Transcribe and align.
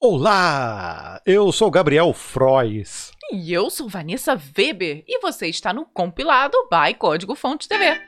Olá! 0.00 1.20
Eu 1.26 1.50
sou 1.50 1.72
Gabriel 1.72 2.12
Frois. 2.12 3.10
E 3.32 3.52
eu 3.52 3.68
sou 3.68 3.88
Vanessa 3.88 4.40
Weber 4.56 5.02
e 5.08 5.18
você 5.18 5.48
está 5.48 5.72
no 5.72 5.84
compilado 5.86 6.56
by 6.70 6.94
Código 6.94 7.34
Fonte 7.34 7.66
TV. 7.66 8.00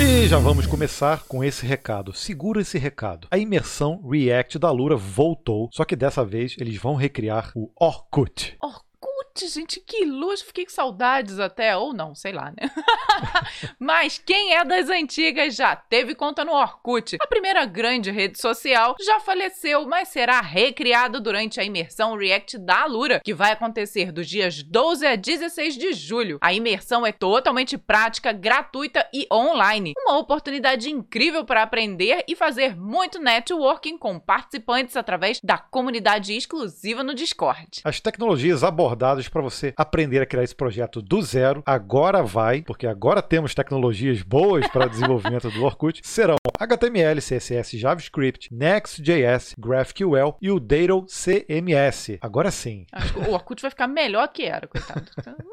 E 0.00 0.28
já 0.28 0.38
vamos 0.38 0.64
começar 0.64 1.24
com 1.24 1.42
esse 1.42 1.66
recado. 1.66 2.14
Segura 2.14 2.60
esse 2.60 2.78
recado. 2.78 3.26
A 3.32 3.36
imersão 3.36 4.00
React 4.08 4.60
da 4.60 4.70
Lura 4.70 4.94
voltou, 4.94 5.68
só 5.72 5.84
que 5.84 5.96
dessa 5.96 6.24
vez 6.24 6.54
eles 6.60 6.76
vão 6.76 6.94
recriar 6.94 7.50
o 7.56 7.68
Orkut. 7.74 8.56
Orkut, 8.62 8.93
gente, 9.36 9.80
que 9.80 10.04
luxo. 10.04 10.44
Fiquei 10.46 10.64
com 10.64 10.70
saudades 10.70 11.38
até, 11.38 11.76
ou 11.76 11.92
não, 11.92 12.14
sei 12.14 12.32
lá, 12.32 12.50
né? 12.50 12.70
Mas 13.78 14.18
quem 14.18 14.54
é 14.54 14.64
das 14.64 14.88
antigas 14.88 15.56
já 15.56 15.74
teve 15.74 16.14
conta 16.14 16.44
no 16.44 16.52
Orkut. 16.52 17.16
A 17.20 17.26
primeira 17.26 17.64
grande 17.66 18.10
rede 18.10 18.40
social 18.40 18.94
já 19.00 19.20
faleceu, 19.20 19.86
mas 19.86 20.08
será 20.08 20.40
recriada 20.40 21.20
durante 21.20 21.60
a 21.60 21.64
imersão 21.64 22.16
React 22.16 22.58
da 22.58 22.82
Alura, 22.82 23.20
que 23.22 23.34
vai 23.34 23.52
acontecer 23.52 24.12
dos 24.12 24.28
dias 24.28 24.62
12 24.62 25.06
a 25.06 25.16
16 25.16 25.76
de 25.76 25.92
julho. 25.92 26.38
A 26.40 26.52
imersão 26.52 27.06
é 27.06 27.12
totalmente 27.12 27.76
prática, 27.76 28.32
gratuita 28.32 29.06
e 29.12 29.26
online. 29.32 29.92
Uma 29.98 30.18
oportunidade 30.18 30.90
incrível 30.90 31.44
para 31.44 31.62
aprender 31.62 32.24
e 32.28 32.36
fazer 32.36 32.76
muito 32.76 33.20
networking 33.20 33.98
com 33.98 34.18
participantes 34.18 34.96
através 34.96 35.40
da 35.42 35.58
comunidade 35.58 36.34
exclusiva 36.34 37.02
no 37.02 37.14
Discord. 37.14 37.80
As 37.84 38.00
tecnologias 38.00 38.62
abordadas 38.62 39.23
para 39.28 39.42
você 39.42 39.72
aprender 39.76 40.20
a 40.20 40.26
criar 40.26 40.44
esse 40.44 40.54
projeto 40.54 41.02
do 41.02 41.20
zero, 41.22 41.62
agora 41.66 42.22
vai, 42.22 42.62
porque 42.62 42.86
agora 42.86 43.22
temos 43.22 43.54
tecnologias 43.54 44.22
boas 44.22 44.66
para 44.68 44.86
desenvolvimento 44.86 45.50
do 45.50 45.64
Orkut, 45.64 46.00
serão 46.04 46.36
HTML, 46.58 47.20
CSS, 47.20 47.76
JavaScript, 47.76 48.48
Next.js, 48.52 49.54
GraphQL 49.58 50.36
e 50.40 50.50
o 50.50 50.60
Dado 50.60 51.06
CMS. 51.06 52.18
Agora 52.20 52.50
sim. 52.50 52.86
Acho 52.92 53.12
que 53.12 53.18
o 53.20 53.32
Orkut 53.32 53.60
vai 53.60 53.70
ficar 53.70 53.88
melhor 53.88 54.28
que 54.28 54.44
era, 54.44 54.66
coitado. 54.66 55.04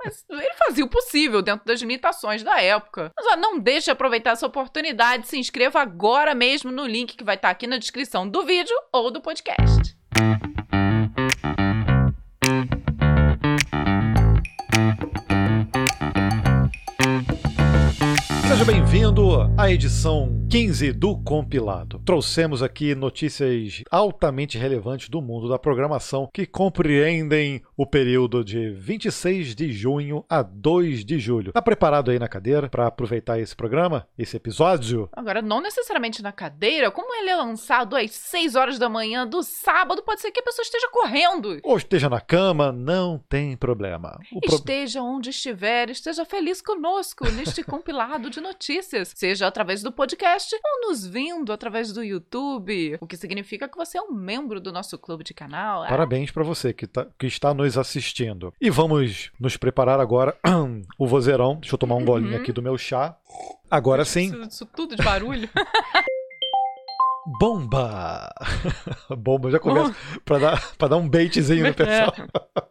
Mas 0.03 0.23
ele 0.29 0.53
fazia 0.57 0.85
o 0.85 0.89
possível 0.89 1.41
dentro 1.41 1.65
das 1.65 1.81
limitações 1.81 2.43
da 2.43 2.61
época. 2.61 3.11
Mas 3.15 3.25
ó, 3.33 3.35
não 3.35 3.59
deixe 3.59 3.85
de 3.85 3.91
aproveitar 3.91 4.31
essa 4.31 4.45
oportunidade, 4.45 5.27
se 5.27 5.37
inscreva 5.37 5.81
agora 5.81 6.35
mesmo 6.35 6.71
no 6.71 6.85
link 6.85 7.15
que 7.15 7.23
vai 7.23 7.35
estar 7.35 7.49
aqui 7.49 7.67
na 7.67 7.77
descrição 7.77 8.27
do 8.27 8.45
vídeo 8.45 8.75
ou 8.91 9.11
do 9.11 9.21
podcast. 9.21 9.95
Seja 18.61 18.73
bem-vindo 18.73 19.27
à 19.57 19.71
edição 19.71 20.45
15 20.47 20.91
do 20.91 21.17
Compilado. 21.17 21.99
Trouxemos 22.05 22.61
aqui 22.61 22.93
notícias 22.93 23.83
altamente 23.89 24.55
relevantes 24.55 25.09
do 25.09 25.19
mundo 25.19 25.49
da 25.49 25.57
programação 25.57 26.29
que 26.31 26.45
compreendem 26.45 27.63
o 27.75 27.87
período 27.87 28.43
de 28.43 28.69
26 28.69 29.55
de 29.55 29.71
junho 29.73 30.23
a 30.29 30.43
2 30.43 31.03
de 31.03 31.17
julho. 31.17 31.53
Tá 31.53 31.61
preparado 31.61 32.11
aí 32.11 32.19
na 32.19 32.27
cadeira 32.27 32.69
para 32.69 32.85
aproveitar 32.85 33.39
esse 33.39 33.55
programa, 33.55 34.05
esse 34.15 34.37
episódio? 34.37 35.09
Agora, 35.13 35.41
não 35.41 35.59
necessariamente 35.59 36.21
na 36.21 36.31
cadeira, 36.31 36.91
como 36.91 37.15
ele 37.15 37.29
é 37.31 37.35
lançado 37.35 37.95
às 37.95 38.11
6 38.11 38.55
horas 38.55 38.77
da 38.77 38.87
manhã 38.87 39.25
do 39.25 39.41
sábado, 39.41 40.03
pode 40.03 40.21
ser 40.21 40.29
que 40.29 40.39
a 40.39 40.43
pessoa 40.43 40.61
esteja 40.63 40.87
correndo. 40.91 41.57
Ou 41.63 41.77
esteja 41.77 42.07
na 42.09 42.21
cama, 42.21 42.71
não 42.71 43.17
tem 43.27 43.57
problema. 43.57 44.19
O 44.31 44.39
pro- 44.39 44.53
Esteja 44.55 45.01
onde 45.01 45.31
estiver, 45.31 45.89
esteja 45.89 46.25
feliz 46.25 46.61
conosco 46.61 47.27
neste 47.31 47.63
compilado 47.65 48.29
de 48.29 48.39
notícias, 48.39 48.50
seja 49.15 49.47
através 49.47 49.81
do 49.81 49.91
podcast 49.91 50.55
ou 50.55 50.89
nos 50.89 51.05
vendo 51.05 51.51
através 51.53 51.91
do 51.91 52.03
YouTube, 52.03 52.97
o 53.01 53.07
que 53.07 53.17
significa 53.17 53.67
que 53.67 53.77
você 53.77 53.97
é 53.97 54.01
um 54.01 54.11
membro 54.11 54.59
do 54.59 54.71
nosso 54.71 54.97
clube 54.97 55.23
de 55.23 55.33
canal. 55.33 55.85
é? 55.85 55.89
Parabéns 55.89 56.31
para 56.31 56.43
você 56.43 56.73
que, 56.73 56.87
tá- 56.87 57.07
que 57.17 57.25
está 57.27 57.53
nos 57.53 57.77
assistindo. 57.77 58.53
E 58.59 58.69
vamos 58.69 59.31
nos 59.39 59.57
preparar 59.57 59.99
agora 59.99 60.37
o 60.97 61.07
vozeirão. 61.07 61.55
Deixa 61.59 61.75
eu 61.75 61.79
tomar 61.79 61.95
um 61.95 62.05
golinho 62.05 62.37
aqui 62.37 62.51
do 62.51 62.61
meu 62.61 62.77
chá. 62.77 63.15
Agora 63.69 64.03
sim, 64.05 64.25
Isso, 64.25 64.41
isso 64.41 64.65
tudo 64.65 64.95
de 64.95 65.03
barulho. 65.03 65.49
bomba! 67.39 68.29
bomba, 69.17 69.51
já 69.51 69.59
começa 69.59 69.95
para 70.25 70.39
dar, 70.39 70.75
pra 70.77 70.87
dar 70.87 70.97
um 70.97 71.07
baitzinho 71.07 71.67
no 71.67 71.73
pessoal. 71.75 72.13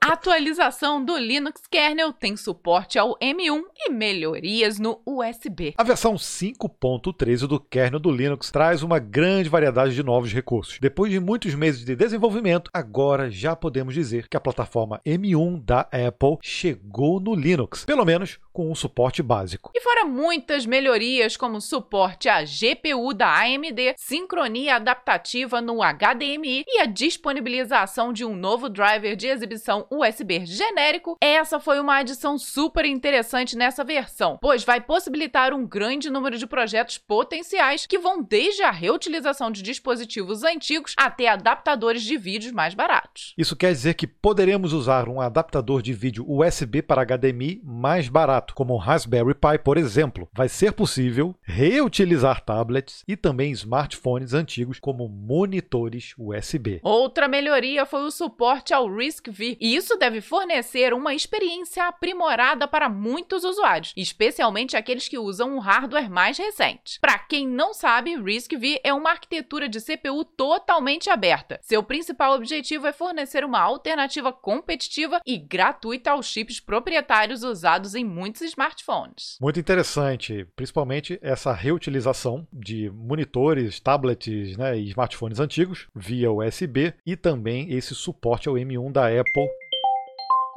A 0.02 0.12
atualização 0.12 1.04
do 1.04 1.16
Linux 1.16 1.62
kernel 1.70 2.12
tem 2.12 2.36
suporte 2.36 2.98
ao 2.98 3.18
M1 3.18 3.62
e 3.78 3.90
melhorias 3.90 4.78
no 4.78 5.00
USB. 5.06 5.74
A 5.76 5.84
versão 5.84 6.14
5.13 6.14 7.46
do 7.46 7.60
kernel 7.60 8.00
do 8.00 8.10
Linux 8.10 8.50
traz 8.50 8.82
uma 8.82 8.98
grande 8.98 9.48
variedade 9.48 9.94
de 9.94 10.02
novos 10.02 10.32
recursos. 10.32 10.78
Depois 10.80 11.12
de 11.12 11.20
muitos 11.20 11.54
meses 11.54 11.84
de 11.84 11.94
desenvolvimento, 11.94 12.70
agora 12.72 13.30
já 13.30 13.54
podemos 13.54 13.94
dizer 13.94 14.28
que 14.28 14.36
a 14.36 14.40
plataforma 14.40 15.00
M1 15.06 15.64
da 15.64 15.80
Apple 15.80 16.38
chegou 16.42 17.20
no 17.20 17.34
Linux, 17.34 17.84
pelo 17.84 18.04
menos 18.04 18.38
com 18.60 18.70
um 18.70 18.74
suporte 18.74 19.22
básico. 19.22 19.72
E 19.74 19.80
fora 19.80 20.04
muitas 20.04 20.66
melhorias 20.66 21.34
como 21.34 21.62
suporte 21.62 22.28
à 22.28 22.42
GPU 22.42 23.14
da 23.14 23.40
AMD, 23.40 23.94
sincronia 23.96 24.76
adaptativa 24.76 25.62
no 25.62 25.78
HDMI 25.78 26.64
e 26.68 26.78
a 26.78 26.84
disponibilização 26.84 28.12
de 28.12 28.22
um 28.22 28.36
novo 28.36 28.68
driver 28.68 29.16
de 29.16 29.28
exibição 29.28 29.86
USB 29.90 30.44
genérico, 30.44 31.16
essa 31.22 31.58
foi 31.58 31.80
uma 31.80 31.96
adição 31.96 32.36
super 32.36 32.84
interessante 32.84 33.56
nessa 33.56 33.82
versão, 33.82 34.36
pois 34.42 34.62
vai 34.62 34.78
possibilitar 34.78 35.54
um 35.54 35.66
grande 35.66 36.10
número 36.10 36.36
de 36.36 36.46
projetos 36.46 36.98
potenciais 36.98 37.86
que 37.86 37.98
vão 37.98 38.22
desde 38.22 38.62
a 38.62 38.70
reutilização 38.70 39.50
de 39.50 39.62
dispositivos 39.62 40.44
antigos 40.44 40.92
até 40.98 41.28
adaptadores 41.28 42.02
de 42.02 42.18
vídeos 42.18 42.52
mais 42.52 42.74
baratos. 42.74 43.32
Isso 43.38 43.56
quer 43.56 43.72
dizer 43.72 43.94
que 43.94 44.06
poderemos 44.06 44.74
usar 44.74 45.08
um 45.08 45.18
adaptador 45.18 45.80
de 45.80 45.94
vídeo 45.94 46.26
USB 46.28 46.82
para 46.82 47.06
HDMI 47.06 47.62
mais 47.64 48.06
barato, 48.06 48.49
como 48.54 48.74
o 48.74 48.78
Raspberry 48.78 49.34
Pi, 49.34 49.58
por 49.62 49.76
exemplo. 49.76 50.28
Vai 50.32 50.48
ser 50.48 50.72
possível 50.72 51.34
reutilizar 51.42 52.40
tablets 52.40 53.04
e 53.06 53.16
também 53.16 53.52
smartphones 53.52 54.32
antigos 54.32 54.78
como 54.78 55.08
monitores 55.08 56.14
USB. 56.18 56.80
Outra 56.82 57.28
melhoria 57.28 57.84
foi 57.86 58.02
o 58.02 58.10
suporte 58.10 58.72
ao 58.72 58.88
RISC-V, 58.88 59.56
e 59.60 59.74
isso 59.74 59.96
deve 59.96 60.20
fornecer 60.20 60.92
uma 60.92 61.14
experiência 61.14 61.86
aprimorada 61.86 62.66
para 62.66 62.88
muitos 62.88 63.44
usuários, 63.44 63.92
especialmente 63.96 64.76
aqueles 64.76 65.08
que 65.08 65.18
usam 65.18 65.56
um 65.56 65.58
hardware 65.58 66.10
mais 66.10 66.38
recente. 66.38 66.98
Para 67.00 67.18
quem 67.18 67.46
não 67.46 67.74
sabe, 67.74 68.16
RISC-V 68.16 68.80
é 68.84 68.92
uma 68.92 69.10
arquitetura 69.10 69.68
de 69.68 69.80
CPU 69.80 70.24
totalmente 70.24 71.10
aberta. 71.10 71.58
Seu 71.62 71.82
principal 71.82 72.34
objetivo 72.34 72.86
é 72.86 72.92
fornecer 72.92 73.44
uma 73.44 73.60
alternativa 73.60 74.32
competitiva 74.32 75.20
e 75.26 75.36
gratuita 75.36 76.12
aos 76.12 76.26
chips 76.26 76.60
proprietários 76.60 77.42
usados 77.42 77.94
em 77.94 78.04
muitos 78.04 78.29
smartphones. 78.38 79.36
Muito 79.40 79.58
interessante, 79.58 80.46
principalmente 80.56 81.18
essa 81.22 81.52
reutilização 81.52 82.46
de 82.52 82.90
monitores, 82.90 83.80
tablets 83.80 84.56
né, 84.56 84.78
e 84.78 84.88
smartphones 84.88 85.40
antigos 85.40 85.88
via 85.94 86.30
USB 86.30 86.94
e 87.04 87.16
também 87.16 87.72
esse 87.72 87.94
suporte 87.94 88.48
ao 88.48 88.54
M1 88.54 88.92
da 88.92 89.06
Apple. 89.06 89.48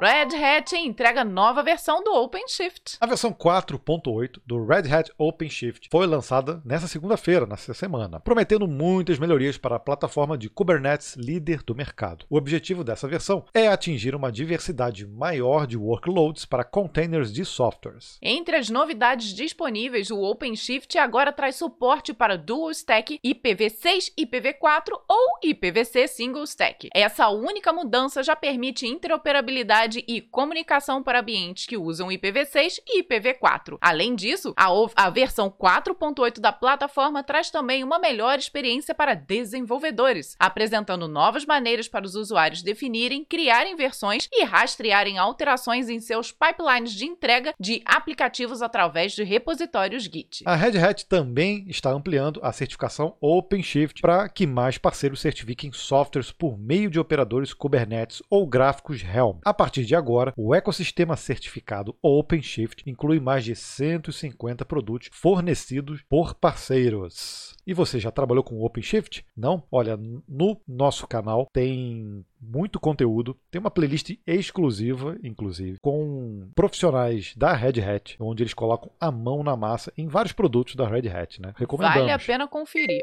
Red 0.04 0.36
Hat 0.36 0.76
entrega 0.76 1.24
nova 1.24 1.62
versão 1.62 2.04
do 2.04 2.12
OpenShift. 2.12 2.98
A 3.00 3.06
versão 3.06 3.32
4.8 3.32 4.38
do 4.44 4.62
Red 4.62 4.94
Hat 4.94 5.10
OpenShift 5.16 5.88
foi 5.90 6.06
lançada 6.06 6.60
nessa 6.62 6.86
segunda-feira, 6.86 7.46
nessa 7.46 7.72
semana, 7.72 8.20
prometendo 8.20 8.68
muitas 8.68 9.18
melhorias 9.18 9.56
para 9.56 9.76
a 9.76 9.80
plataforma 9.80 10.36
de 10.36 10.50
Kubernetes 10.50 11.16
líder 11.16 11.62
do 11.62 11.74
mercado. 11.74 12.26
O 12.28 12.36
objetivo 12.36 12.84
dessa 12.84 13.08
versão 13.08 13.46
é 13.54 13.66
atingir 13.66 14.14
uma 14.14 14.30
diversidade 14.30 15.06
maior 15.06 15.66
de 15.66 15.78
workloads 15.78 16.44
para 16.44 16.64
containers 16.64 17.32
de 17.32 17.42
softwares. 17.42 18.18
Entre 18.20 18.56
as 18.56 18.68
novidades 18.68 19.32
disponíveis, 19.32 20.10
o 20.10 20.20
OpenShift 20.20 20.98
agora 20.98 21.32
traz 21.32 21.56
suporte 21.56 22.12
para 22.12 22.36
Dual 22.36 22.70
Stack 22.72 23.18
IPv6, 23.24 24.12
IPv4 24.20 25.00
ou 25.08 25.38
IPv6 25.42 26.08
Single 26.08 26.44
Stack. 26.44 26.90
Essa 26.92 27.30
única 27.30 27.72
mudança 27.72 28.22
já 28.22 28.36
permite 28.36 28.86
interoperabilidade 28.86 29.93
e 30.06 30.20
comunicação 30.20 31.02
para 31.02 31.20
ambientes 31.20 31.66
que 31.66 31.76
usam 31.76 32.08
IPv6 32.08 32.78
e 32.86 33.02
IPv4. 33.02 33.78
Além 33.80 34.14
disso, 34.14 34.52
a, 34.56 34.68
a 34.96 35.10
versão 35.10 35.50
4.8 35.50 36.40
da 36.40 36.52
plataforma 36.52 37.22
traz 37.22 37.50
também 37.50 37.82
uma 37.82 37.98
melhor 37.98 38.38
experiência 38.38 38.94
para 38.94 39.14
desenvolvedores, 39.14 40.36
apresentando 40.38 41.08
novas 41.08 41.44
maneiras 41.44 41.88
para 41.88 42.04
os 42.04 42.14
usuários 42.14 42.62
definirem, 42.62 43.24
criarem 43.24 43.76
versões 43.76 44.28
e 44.32 44.44
rastrearem 44.44 45.18
alterações 45.18 45.88
em 45.88 46.00
seus 46.00 46.30
pipelines 46.30 46.92
de 46.92 47.04
entrega 47.04 47.54
de 47.58 47.82
aplicativos 47.84 48.62
através 48.62 49.12
de 49.12 49.24
repositórios 49.24 50.04
Git. 50.04 50.42
A 50.44 50.54
Red 50.54 50.78
Hat 50.78 51.06
também 51.06 51.64
está 51.68 51.90
ampliando 51.90 52.40
a 52.42 52.52
certificação 52.52 53.16
OpenShift 53.20 54.00
para 54.00 54.28
que 54.28 54.46
mais 54.46 54.78
parceiros 54.78 55.20
certifiquem 55.20 55.72
softwares 55.72 56.30
por 56.30 56.58
meio 56.58 56.90
de 56.90 57.00
operadores 57.00 57.52
Kubernetes 57.52 58.22
ou 58.28 58.46
gráficos 58.46 59.02
Helm. 59.02 59.38
A 59.44 59.54
partir 59.54 59.73
partir 59.74 59.84
de 59.84 59.96
agora, 59.96 60.32
o 60.36 60.54
ecossistema 60.54 61.16
certificado 61.16 61.96
OpenShift 62.00 62.88
inclui 62.88 63.18
mais 63.18 63.44
de 63.44 63.56
150 63.56 64.64
produtos 64.64 65.10
fornecidos 65.12 66.00
por 66.08 66.32
parceiros. 66.34 67.56
E 67.66 67.74
você 67.74 67.98
já 67.98 68.12
trabalhou 68.12 68.44
com 68.44 68.62
OpenShift? 68.62 69.26
Não? 69.36 69.64
Olha, 69.72 69.96
no 70.28 70.60
nosso 70.68 71.08
canal 71.08 71.48
tem 71.52 72.24
muito 72.40 72.78
conteúdo, 72.78 73.36
tem 73.50 73.58
uma 73.60 73.70
playlist 73.70 74.16
exclusiva, 74.24 75.18
inclusive, 75.24 75.78
com 75.82 76.48
profissionais 76.54 77.34
da 77.36 77.52
Red 77.52 77.80
Hat, 77.80 78.16
onde 78.20 78.44
eles 78.44 78.54
colocam 78.54 78.92
a 79.00 79.10
mão 79.10 79.42
na 79.42 79.56
massa 79.56 79.92
em 79.98 80.06
vários 80.06 80.32
produtos 80.32 80.76
da 80.76 80.86
Red 80.86 81.08
Hat, 81.08 81.42
né? 81.42 81.52
Recomendamos. 81.56 82.00
Vale 82.00 82.12
a 82.12 82.18
pena 82.18 82.46
conferir. 82.46 83.02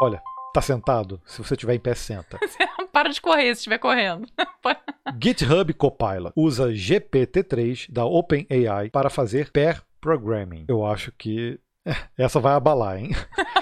Olha, 0.00 0.22
tá 0.54 0.62
sentado? 0.62 1.20
Se 1.26 1.42
você 1.42 1.54
estiver 1.54 1.74
em 1.74 1.80
pé, 1.80 1.94
senta. 1.94 2.38
Para 2.92 3.10
de 3.10 3.20
correr 3.20 3.46
se 3.46 3.60
estiver 3.60 3.78
correndo. 3.78 4.26
GitHub 5.20 5.74
Copilot 5.74 6.32
usa 6.36 6.68
GPT-3 6.68 7.90
da 7.90 8.04
OpenAI 8.04 8.90
para 8.90 9.10
fazer 9.10 9.50
pair 9.50 9.82
programming. 10.00 10.66
Eu 10.68 10.86
acho 10.86 11.10
que 11.12 11.58
essa 12.18 12.40
vai 12.40 12.54
abalar, 12.54 12.98
hein? 12.98 13.10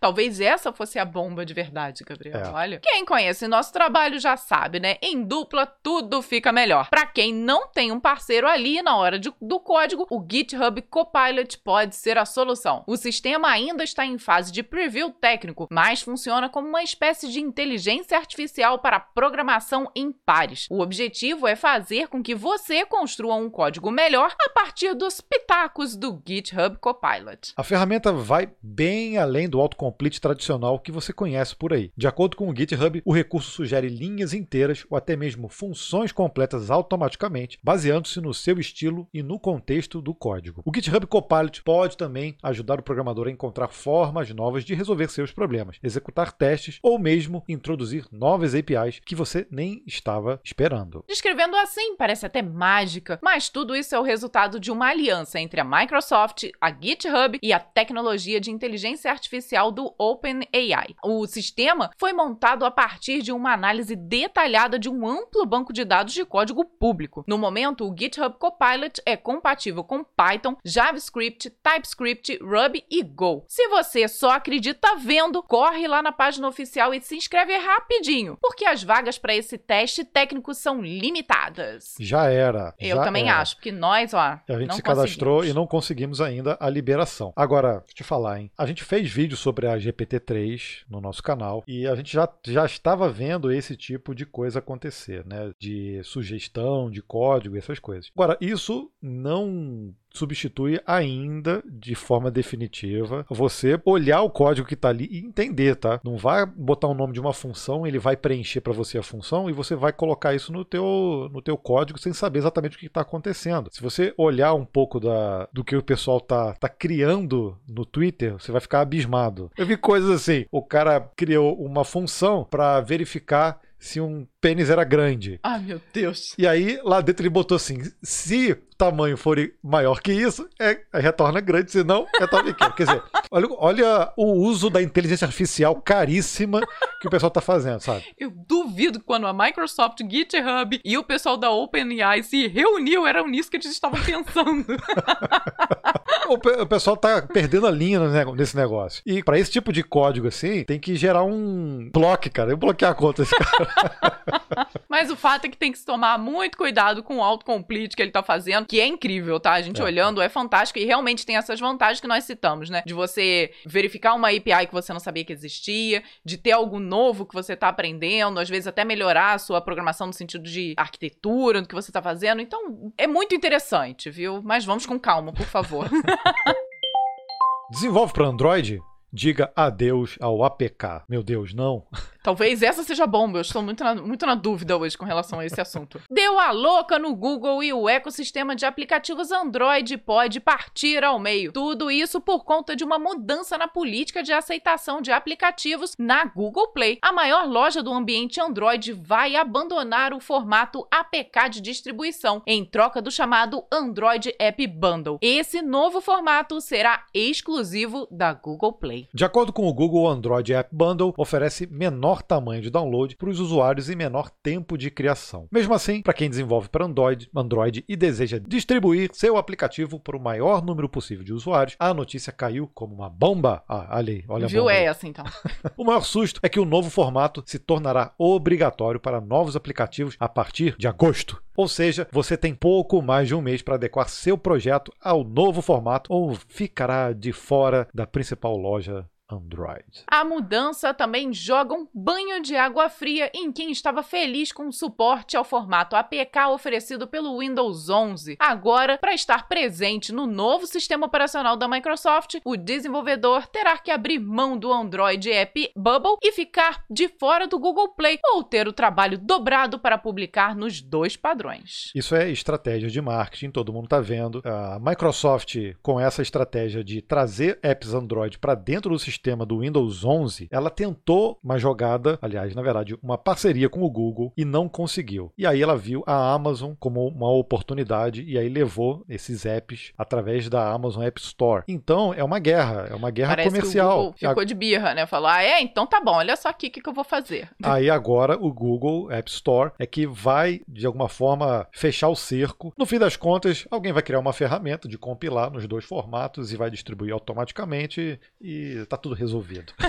Talvez 0.00 0.40
essa 0.40 0.72
fosse 0.72 0.98
a 0.98 1.04
bomba 1.04 1.44
de 1.44 1.54
verdade, 1.54 2.04
Gabriel. 2.04 2.38
É. 2.38 2.50
Olha. 2.50 2.80
Quem 2.80 3.04
conhece 3.04 3.48
nosso 3.48 3.72
trabalho 3.72 4.18
já 4.18 4.36
sabe, 4.36 4.78
né? 4.78 4.96
Em 5.02 5.22
dupla 5.22 5.66
tudo 5.66 6.22
fica 6.22 6.52
melhor. 6.52 6.88
Para 6.88 7.06
quem 7.06 7.32
não 7.32 7.68
tem 7.68 7.90
um 7.90 8.00
parceiro 8.00 8.46
ali 8.46 8.80
na 8.82 8.96
hora 8.96 9.18
de, 9.18 9.32
do 9.40 9.60
código, 9.60 10.06
o 10.10 10.24
GitHub 10.30 10.80
Copilot 10.82 11.58
pode 11.58 11.96
ser 11.96 12.18
a 12.18 12.24
solução. 12.24 12.84
O 12.86 12.96
sistema 12.96 13.48
ainda 13.48 13.82
está 13.82 14.04
em 14.04 14.18
fase 14.18 14.52
de 14.52 14.62
preview 14.62 15.10
técnico, 15.10 15.66
mas 15.70 16.02
funciona 16.02 16.48
como 16.48 16.68
uma 16.68 16.82
espécie 16.82 17.30
de 17.30 17.40
inteligência 17.40 18.16
artificial 18.16 18.78
para 18.78 19.00
programação 19.00 19.90
em 19.94 20.12
pares. 20.12 20.66
O 20.70 20.80
objetivo 20.80 21.46
é 21.46 21.56
fazer 21.56 22.08
com 22.08 22.22
que 22.22 22.34
você 22.34 22.84
construa 22.84 23.34
um 23.34 23.50
código 23.50 23.90
melhor 23.90 24.34
a 24.40 24.50
partir 24.50 24.94
dos 24.94 25.20
pitacos 25.20 25.96
do 25.96 26.22
GitHub 26.26 26.76
Copilot. 26.78 27.52
A 27.58 27.64
ferramenta 27.64 28.12
vai 28.12 28.48
bem 28.62 29.18
além 29.18 29.48
do 29.48 29.60
autocomplete 29.60 30.20
tradicional 30.20 30.78
que 30.78 30.92
você 30.92 31.12
conhece 31.12 31.56
por 31.56 31.72
aí. 31.72 31.90
De 31.96 32.06
acordo 32.06 32.36
com 32.36 32.48
o 32.48 32.54
GitHub, 32.54 33.02
o 33.04 33.12
recurso 33.12 33.50
sugere 33.50 33.88
linhas 33.88 34.32
inteiras 34.32 34.86
ou 34.88 34.96
até 34.96 35.16
mesmo 35.16 35.48
funções 35.48 36.12
completas 36.12 36.70
automaticamente, 36.70 37.58
baseando-se 37.60 38.20
no 38.20 38.32
seu 38.32 38.60
estilo 38.60 39.08
e 39.12 39.24
no 39.24 39.40
contexto 39.40 40.00
do 40.00 40.14
código. 40.14 40.62
O 40.64 40.70
GitHub 40.72 41.04
Copilot 41.08 41.60
pode 41.64 41.96
também 41.96 42.36
ajudar 42.44 42.78
o 42.78 42.82
programador 42.84 43.26
a 43.26 43.32
encontrar 43.32 43.66
formas 43.66 44.30
novas 44.30 44.64
de 44.64 44.72
resolver 44.72 45.08
seus 45.08 45.32
problemas, 45.32 45.80
executar 45.82 46.30
testes 46.30 46.78
ou 46.80 46.96
mesmo 46.96 47.42
introduzir 47.48 48.06
novas 48.12 48.54
APIs 48.54 49.00
que 49.04 49.16
você 49.16 49.48
nem 49.50 49.82
estava 49.84 50.40
esperando. 50.44 51.04
Descrevendo 51.08 51.56
assim, 51.56 51.96
parece 51.96 52.24
até 52.24 52.40
mágica, 52.40 53.18
mas 53.20 53.48
tudo 53.48 53.74
isso 53.74 53.96
é 53.96 53.98
o 53.98 54.04
resultado 54.04 54.60
de 54.60 54.70
uma 54.70 54.90
aliança 54.90 55.40
entre 55.40 55.60
a 55.60 55.64
Microsoft, 55.64 56.44
a 56.60 56.70
GitHub 56.70 57.47
a 57.52 57.60
tecnologia 57.60 58.40
de 58.40 58.50
inteligência 58.50 59.10
artificial 59.10 59.70
do 59.70 59.94
OpenAI. 59.98 60.94
O 61.04 61.26
sistema 61.26 61.90
foi 61.98 62.12
montado 62.12 62.64
a 62.64 62.70
partir 62.70 63.22
de 63.22 63.32
uma 63.32 63.52
análise 63.52 63.94
detalhada 63.96 64.78
de 64.78 64.88
um 64.88 65.06
amplo 65.06 65.46
banco 65.46 65.72
de 65.72 65.84
dados 65.84 66.12
de 66.12 66.24
código 66.24 66.64
público. 66.64 67.24
No 67.26 67.38
momento, 67.38 67.88
o 67.88 67.94
GitHub 67.96 68.36
Copilot 68.38 69.00
é 69.04 69.16
compatível 69.16 69.84
com 69.84 70.04
Python, 70.04 70.56
JavaScript, 70.64 71.50
TypeScript, 71.50 72.38
Ruby 72.42 72.84
e 72.90 73.02
Go. 73.02 73.44
Se 73.48 73.68
você 73.68 74.06
só 74.08 74.30
acredita 74.30 74.96
vendo, 74.96 75.42
corre 75.42 75.86
lá 75.86 76.02
na 76.02 76.12
página 76.12 76.48
oficial 76.48 76.92
e 76.94 77.00
se 77.00 77.16
inscreve 77.16 77.56
rapidinho, 77.56 78.36
porque 78.40 78.64
as 78.64 78.82
vagas 78.82 79.18
para 79.18 79.34
esse 79.34 79.56
teste 79.56 80.04
técnico 80.04 80.54
são 80.54 80.80
limitadas. 80.82 81.94
Já 82.00 82.26
era. 82.26 82.74
Eu 82.78 82.96
já 82.96 83.04
também 83.04 83.28
era. 83.28 83.40
acho, 83.40 83.56
porque 83.56 83.72
nós, 83.72 84.14
ó. 84.14 84.18
A 84.48 84.58
gente 84.58 84.74
se 84.74 84.82
cadastrou 84.82 85.44
e 85.44 85.52
não 85.52 85.66
conseguimos 85.66 86.20
ainda 86.20 86.56
a 86.60 86.68
liberação. 86.68 87.32
Agora, 87.38 87.84
te 87.94 88.02
falar, 88.02 88.40
hein? 88.40 88.50
A 88.58 88.66
gente 88.66 88.82
fez 88.82 89.08
vídeo 89.08 89.36
sobre 89.36 89.68
a 89.68 89.78
GPT-3 89.78 90.82
no 90.90 91.00
nosso 91.00 91.22
canal 91.22 91.62
e 91.68 91.86
a 91.86 91.94
gente 91.94 92.12
já, 92.12 92.28
já 92.44 92.66
estava 92.66 93.08
vendo 93.08 93.52
esse 93.52 93.76
tipo 93.76 94.12
de 94.12 94.26
coisa 94.26 94.58
acontecer, 94.58 95.24
né? 95.24 95.52
De 95.56 96.02
sugestão, 96.02 96.90
de 96.90 97.00
código, 97.00 97.56
essas 97.56 97.78
coisas. 97.78 98.10
Agora, 98.12 98.36
isso 98.40 98.90
não 99.00 99.94
substitui 100.18 100.80
ainda 100.86 101.62
de 101.64 101.94
forma 101.94 102.30
definitiva 102.30 103.24
você 103.28 103.80
olhar 103.84 104.22
o 104.22 104.30
código 104.30 104.66
que 104.66 104.74
está 104.74 104.88
ali 104.88 105.08
e 105.10 105.18
entender, 105.18 105.76
tá? 105.76 106.00
Não 106.04 106.16
vai 106.16 106.44
botar 106.44 106.88
o 106.88 106.94
nome 106.94 107.12
de 107.12 107.20
uma 107.20 107.32
função, 107.32 107.86
ele 107.86 107.98
vai 107.98 108.16
preencher 108.16 108.60
para 108.60 108.72
você 108.72 108.98
a 108.98 109.02
função 109.02 109.48
e 109.48 109.52
você 109.52 109.74
vai 109.74 109.92
colocar 109.92 110.34
isso 110.34 110.52
no 110.52 110.64
teu, 110.64 111.28
no 111.32 111.40
teu 111.40 111.56
código 111.56 111.98
sem 111.98 112.12
saber 112.12 112.40
exatamente 112.40 112.76
o 112.76 112.80
que 112.80 112.86
está 112.86 113.02
acontecendo. 113.02 113.70
Se 113.72 113.82
você 113.82 114.12
olhar 114.16 114.54
um 114.54 114.64
pouco 114.64 114.98
da, 114.98 115.48
do 115.52 115.64
que 115.64 115.76
o 115.76 115.82
pessoal 115.82 116.20
tá, 116.20 116.54
tá 116.54 116.68
criando 116.68 117.56
no 117.68 117.84
Twitter, 117.84 118.32
você 118.34 118.50
vai 118.50 118.60
ficar 118.60 118.80
abismado. 118.80 119.50
Eu 119.56 119.66
vi 119.66 119.76
coisas 119.76 120.10
assim, 120.10 120.46
o 120.50 120.62
cara 120.62 121.00
criou 121.16 121.54
uma 121.54 121.84
função 121.84 122.44
para 122.44 122.80
verificar 122.80 123.60
se 123.78 124.00
um 124.00 124.26
pênis 124.40 124.70
era 124.70 124.84
grande. 124.84 125.38
Ai, 125.42 125.60
meu 125.60 125.80
Deus. 125.92 126.34
E 126.38 126.46
aí, 126.46 126.80
lá 126.84 127.00
dentro 127.00 127.22
ele 127.22 127.30
botou 127.30 127.56
assim: 127.56 127.78
se 128.02 128.52
o 128.52 128.58
tamanho 128.76 129.16
for 129.16 129.36
maior 129.62 130.00
que 130.00 130.12
isso, 130.12 130.48
é, 130.58 130.80
retorna 130.94 131.40
grande, 131.40 131.70
se 131.70 131.82
não, 131.82 132.06
retorna 132.18 132.52
pequeno. 132.52 132.72
Quer 132.72 132.84
dizer, 132.84 133.02
olha, 133.30 133.48
olha 133.58 134.12
o 134.16 134.32
uso 134.32 134.70
da 134.70 134.80
inteligência 134.82 135.24
artificial 135.24 135.74
caríssima 135.82 136.60
que 137.00 137.08
o 137.08 137.10
pessoal 137.10 137.30
tá 137.30 137.40
fazendo, 137.40 137.80
sabe? 137.80 138.04
Eu 138.18 138.30
duvido 138.30 138.98
que 139.00 139.04
quando 139.04 139.26
a 139.26 139.32
Microsoft, 139.32 139.98
GitHub 140.08 140.80
e 140.84 140.98
o 140.98 141.04
pessoal 141.04 141.36
da 141.36 141.50
OpenAI 141.50 142.22
se 142.22 142.46
reuniu, 142.46 143.06
era 143.06 143.22
nisso 143.24 143.50
que 143.50 143.56
eles 143.56 143.66
estavam 143.66 144.00
pensando. 144.00 144.64
o, 146.28 146.38
pe 146.38 146.50
o, 146.50 146.66
pessoal 146.66 146.96
tá 146.96 147.22
perdendo 147.22 147.66
a 147.66 147.70
linha 147.70 148.00
nesse 148.36 148.56
negócio. 148.56 149.02
E 149.04 149.22
para 149.22 149.38
esse 149.38 149.50
tipo 149.50 149.72
de 149.72 149.82
código 149.82 150.28
assim, 150.28 150.64
tem 150.64 150.78
que 150.78 150.96
gerar 150.96 151.22
um 151.24 151.90
bloque, 151.92 152.30
cara. 152.30 152.50
Eu 152.50 152.56
bloquear 152.56 152.92
a 152.92 152.94
conta 152.94 153.22
desse 153.22 153.34
cara. 153.34 154.18
Mas 154.88 155.10
o 155.10 155.16
fato 155.16 155.46
é 155.46 155.48
que 155.48 155.56
tem 155.56 155.72
que 155.72 155.78
se 155.78 155.84
tomar 155.84 156.18
muito 156.18 156.56
cuidado 156.56 157.02
com 157.02 157.18
o 157.18 157.22
autocomplete 157.22 157.96
que 157.96 158.02
ele 158.02 158.10
tá 158.10 158.22
fazendo, 158.22 158.66
que 158.66 158.80
é 158.80 158.86
incrível, 158.86 159.38
tá? 159.40 159.52
A 159.52 159.62
gente 159.62 159.80
é. 159.80 159.84
olhando 159.84 160.20
é 160.20 160.28
fantástico 160.28 160.78
e 160.78 160.84
realmente 160.84 161.24
tem 161.26 161.36
essas 161.36 161.60
vantagens 161.60 162.00
que 162.00 162.06
nós 162.06 162.24
citamos, 162.24 162.70
né? 162.70 162.82
De 162.86 162.94
você 162.94 163.52
verificar 163.66 164.14
uma 164.14 164.28
API 164.28 164.66
que 164.66 164.72
você 164.72 164.92
não 164.92 165.00
sabia 165.00 165.24
que 165.24 165.32
existia, 165.32 166.02
de 166.24 166.36
ter 166.36 166.52
algo 166.52 166.78
novo 166.78 167.26
que 167.26 167.34
você 167.34 167.56
tá 167.56 167.68
aprendendo, 167.68 168.40
às 168.40 168.48
vezes 168.48 168.66
até 168.66 168.84
melhorar 168.84 169.34
a 169.34 169.38
sua 169.38 169.60
programação 169.60 170.06
no 170.06 170.12
sentido 170.12 170.44
de 170.44 170.74
arquitetura, 170.76 171.62
do 171.62 171.68
que 171.68 171.74
você 171.74 171.92
tá 171.92 172.02
fazendo. 172.02 172.40
Então, 172.40 172.92
é 172.96 173.06
muito 173.06 173.34
interessante, 173.34 174.10
viu? 174.10 174.42
Mas 174.42 174.64
vamos 174.64 174.86
com 174.86 174.98
calma, 174.98 175.32
por 175.32 175.46
favor. 175.46 175.88
Desenvolve 177.70 178.12
para 178.14 178.26
Android? 178.26 178.80
Diga 179.12 179.50
adeus 179.56 180.16
ao 180.20 180.44
APK. 180.44 181.02
Meu 181.08 181.22
Deus, 181.22 181.54
não. 181.54 181.86
Talvez 182.22 182.62
essa 182.62 182.82
seja 182.82 183.06
bomba. 183.06 183.38
Eu 183.38 183.42
estou 183.42 183.62
muito 183.62 183.82
na, 183.82 183.94
muito 183.94 184.26
na 184.26 184.34
dúvida 184.34 184.76
hoje 184.76 184.98
com 184.98 185.06
relação 185.06 185.38
a 185.38 185.46
esse 185.46 185.58
assunto. 185.60 185.98
Deu 186.10 186.38
a 186.38 186.50
louca 186.50 186.98
no 186.98 187.14
Google 187.14 187.62
e 187.62 187.72
o 187.72 187.88
ecossistema 187.88 188.54
de 188.54 188.66
aplicativos 188.66 189.30
Android 189.30 189.96
pode 189.96 190.40
partir 190.40 191.02
ao 191.02 191.18
meio. 191.18 191.52
Tudo 191.52 191.90
isso 191.90 192.20
por 192.20 192.44
conta 192.44 192.76
de 192.76 192.84
uma 192.84 192.98
mudança 192.98 193.56
na 193.56 193.66
política 193.66 194.22
de 194.22 194.32
aceitação 194.32 195.00
de 195.00 195.10
aplicativos 195.10 195.94
na 195.98 196.26
Google 196.26 196.68
Play. 196.68 196.98
A 197.00 197.12
maior 197.12 197.48
loja 197.48 197.82
do 197.82 197.92
ambiente 197.92 198.40
Android 198.40 198.92
vai 198.92 199.34
abandonar 199.34 200.12
o 200.12 200.20
formato 200.20 200.86
APK 200.90 201.48
de 201.50 201.60
distribuição 201.62 202.42
em 202.46 202.62
troca 202.62 203.00
do 203.00 203.10
chamado 203.10 203.64
Android 203.72 204.34
App 204.38 204.66
Bundle. 204.66 205.18
Esse 205.22 205.62
novo 205.62 206.00
formato 206.00 206.60
será 206.60 207.06
exclusivo 207.14 208.06
da 208.10 208.34
Google 208.34 208.74
Play. 208.74 208.97
De 209.12 209.24
acordo 209.24 209.52
com 209.52 209.66
o 209.68 209.72
Google, 209.74 210.02
o 210.02 210.08
Android 210.08 210.52
App 210.54 210.70
Bundle 210.72 211.14
oferece 211.16 211.66
menor 211.66 212.22
tamanho 212.22 212.62
de 212.62 212.70
download 212.70 213.16
para 213.16 213.28
os 213.28 213.40
usuários 213.40 213.88
e 213.90 213.96
menor 213.96 214.30
tempo 214.42 214.76
de 214.78 214.90
criação. 214.90 215.46
Mesmo 215.52 215.74
assim, 215.74 216.02
para 216.02 216.14
quem 216.14 216.30
desenvolve 216.30 216.68
para 216.68 216.84
Android, 216.84 217.28
Android 217.34 217.84
e 217.88 217.96
deseja 217.96 218.38
distribuir 218.38 219.10
seu 219.12 219.36
aplicativo 219.36 219.98
para 220.00 220.16
o 220.16 220.20
maior 220.20 220.64
número 220.64 220.88
possível 220.88 221.24
de 221.24 221.32
usuários, 221.32 221.76
a 221.78 221.92
notícia 221.92 222.32
caiu 222.32 222.70
como 222.74 222.94
uma 222.94 223.10
bomba. 223.10 223.62
Ah, 223.68 223.96
ali, 223.96 224.24
olha 224.28 224.46
a 224.46 224.48
Viu 224.48 224.62
bomba. 224.62 224.72
é 224.74 224.84
essa 224.84 225.06
então. 225.06 225.24
o 225.76 225.84
maior 225.84 226.02
susto 226.02 226.40
é 226.42 226.48
que 226.48 226.60
o 226.60 226.64
novo 226.64 226.90
formato 226.90 227.42
se 227.46 227.58
tornará 227.58 228.12
obrigatório 228.18 229.00
para 229.00 229.20
novos 229.20 229.56
aplicativos 229.56 230.16
a 230.18 230.28
partir 230.28 230.76
de 230.78 230.86
agosto. 230.88 231.42
Ou 231.58 231.66
seja, 231.66 232.06
você 232.12 232.36
tem 232.36 232.54
pouco 232.54 233.02
mais 233.02 233.26
de 233.26 233.34
um 233.34 233.42
mês 233.42 233.62
para 233.62 233.74
adequar 233.74 234.08
seu 234.08 234.38
projeto 234.38 234.92
ao 235.02 235.24
novo 235.24 235.60
formato 235.60 236.12
ou 236.12 236.32
ficará 236.46 237.12
de 237.12 237.32
fora 237.32 237.88
da 237.92 238.06
principal 238.06 238.56
loja 238.56 239.04
Android. 239.30 239.84
A 240.06 240.24
mudança 240.24 240.94
também 240.94 241.32
joga 241.32 241.74
um 241.74 241.86
banho 241.92 242.40
de 242.40 242.56
água 242.56 242.88
fria 242.88 243.30
em 243.34 243.52
quem 243.52 243.70
estava 243.70 244.02
feliz 244.02 244.52
com 244.52 244.68
o 244.68 244.72
suporte 244.72 245.36
ao 245.36 245.44
formato 245.44 245.94
APK 245.94 246.46
oferecido 246.50 247.06
pelo 247.06 247.38
Windows 247.38 247.90
11. 247.90 248.36
Agora, 248.38 248.96
para 248.96 249.12
estar 249.12 249.46
presente 249.46 250.12
no 250.12 250.26
novo 250.26 250.66
sistema 250.66 251.06
operacional 251.06 251.56
da 251.56 251.68
Microsoft, 251.68 252.36
o 252.42 252.56
desenvolvedor 252.56 253.46
terá 253.46 253.76
que 253.76 253.90
abrir 253.90 254.18
mão 254.18 254.56
do 254.56 254.72
Android 254.72 255.30
App 255.30 255.70
Bubble 255.76 256.16
e 256.22 256.32
ficar 256.32 256.84
de 256.90 257.08
fora 257.08 257.46
do 257.46 257.58
Google 257.58 257.88
Play 257.88 258.18
ou 258.32 258.42
ter 258.42 258.66
o 258.66 258.72
trabalho 258.72 259.18
dobrado 259.18 259.78
para 259.78 259.98
publicar 259.98 260.56
nos 260.56 260.80
dois 260.80 261.16
padrões. 261.16 261.90
Isso 261.94 262.14
é 262.14 262.30
estratégia 262.30 262.88
de 262.88 263.00
marketing, 263.00 263.50
todo 263.50 263.72
mundo 263.72 263.84
está 263.84 264.00
vendo. 264.00 264.40
A 264.44 264.78
Microsoft, 264.80 265.56
com 265.82 266.00
essa 266.00 266.22
estratégia 266.22 266.82
de 266.82 267.02
trazer 267.02 267.58
apps 267.62 267.92
Android 267.92 268.38
para 268.38 268.54
dentro 268.54 268.90
do 268.90 268.98
sistema 268.98 269.17
do 269.46 269.60
Windows 269.60 270.04
11, 270.04 270.48
ela 270.50 270.70
tentou 270.70 271.38
uma 271.42 271.58
jogada, 271.58 272.18
aliás, 272.22 272.54
na 272.54 272.62
verdade, 272.62 272.98
uma 273.02 273.18
parceria 273.18 273.68
com 273.68 273.82
o 273.82 273.90
Google 273.90 274.32
e 274.36 274.44
não 274.44 274.68
conseguiu. 274.68 275.32
E 275.36 275.46
aí 275.46 275.62
ela 275.62 275.76
viu 275.76 276.02
a 276.06 276.32
Amazon 276.32 276.72
como 276.78 277.06
uma 277.06 277.30
oportunidade 277.30 278.22
e 278.22 278.38
aí 278.38 278.48
levou 278.48 279.04
esses 279.08 279.44
apps 279.44 279.92
através 279.96 280.48
da 280.48 280.72
Amazon 280.72 281.02
App 281.02 281.20
Store. 281.20 281.64
Então 281.68 282.14
é 282.14 282.22
uma 282.22 282.38
guerra, 282.38 282.88
é 282.90 282.94
uma 282.94 283.10
guerra 283.10 283.30
Parece 283.30 283.48
comercial. 283.50 284.12
Que 284.12 284.26
ficou 284.26 284.44
de 284.44 284.54
birra, 284.54 284.94
né? 284.94 285.06
Falou, 285.06 285.28
ah, 285.28 285.42
é, 285.42 285.60
então 285.60 285.86
tá 285.86 286.00
bom, 286.00 286.14
olha 286.14 286.36
só 286.36 286.48
aqui 286.48 286.68
o 286.68 286.70
que, 286.70 286.80
que 286.80 286.88
eu 286.88 286.94
vou 286.94 287.04
fazer. 287.04 287.48
Aí 287.62 287.90
agora 287.90 288.36
o 288.40 288.52
Google 288.52 289.10
App 289.10 289.30
Store 289.30 289.72
é 289.78 289.86
que 289.86 290.06
vai, 290.06 290.60
de 290.66 290.86
alguma 290.86 291.08
forma, 291.08 291.66
fechar 291.72 292.08
o 292.08 292.16
cerco. 292.16 292.72
No 292.76 292.86
fim 292.86 292.98
das 292.98 293.16
contas, 293.16 293.66
alguém 293.70 293.92
vai 293.92 294.02
criar 294.02 294.18
uma 294.18 294.32
ferramenta 294.32 294.88
de 294.88 294.98
compilar 294.98 295.50
nos 295.50 295.66
dois 295.66 295.84
formatos 295.84 296.52
e 296.52 296.56
vai 296.56 296.70
distribuir 296.70 297.12
automaticamente 297.12 298.20
e 298.40 298.84
tá 298.88 298.96
tudo 298.96 299.07
resolvido. 299.14 299.72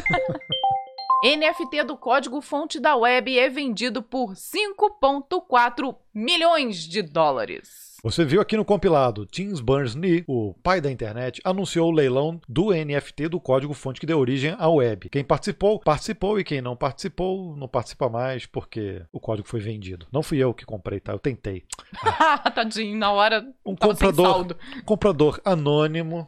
NFT 1.24 1.84
do 1.86 1.98
código 1.98 2.42
fonte 2.42 2.80
da 2.80 2.96
web 2.96 3.38
é 3.38 3.50
vendido 3.50 4.02
por 4.02 4.36
5,4 4.36 5.94
milhões 6.14 6.88
de 6.88 7.02
dólares. 7.02 7.90
Você 8.02 8.24
viu 8.24 8.40
aqui 8.40 8.56
no 8.56 8.64
compilado, 8.64 9.26
Tim 9.26 9.54
Berners-Lee, 9.62 10.24
o 10.26 10.54
pai 10.64 10.80
da 10.80 10.90
internet, 10.90 11.42
anunciou 11.44 11.90
o 11.90 11.94
leilão 11.94 12.40
do 12.48 12.72
NFT 12.72 13.28
do 13.28 13.42
código-fonte 13.42 14.00
que 14.00 14.06
deu 14.06 14.18
origem 14.18 14.56
à 14.58 14.70
web. 14.70 15.10
Quem 15.10 15.22
participou, 15.22 15.82
participou 15.82 16.40
e 16.40 16.46
quem 16.46 16.62
não 16.62 16.78
participou, 16.78 17.58
não 17.58 17.68
participa 17.68 18.08
mais 18.08 18.46
porque 18.46 19.02
o 19.12 19.20
código 19.20 19.50
foi 19.50 19.60
vendido. 19.60 20.08
Não 20.14 20.24
fui 20.24 20.38
eu 20.38 20.54
que 20.54 20.66
comprei, 20.66 21.02
tá? 21.02 21.12
Eu 21.12 21.20
tentei. 21.20 21.66
Ah. 22.02 22.38
Tadinho, 22.50 22.98
na 22.98 23.12
hora 23.12 23.46
um 23.66 23.76
comprador, 23.76 24.56
comprador 24.86 25.42
anônimo 25.44 26.26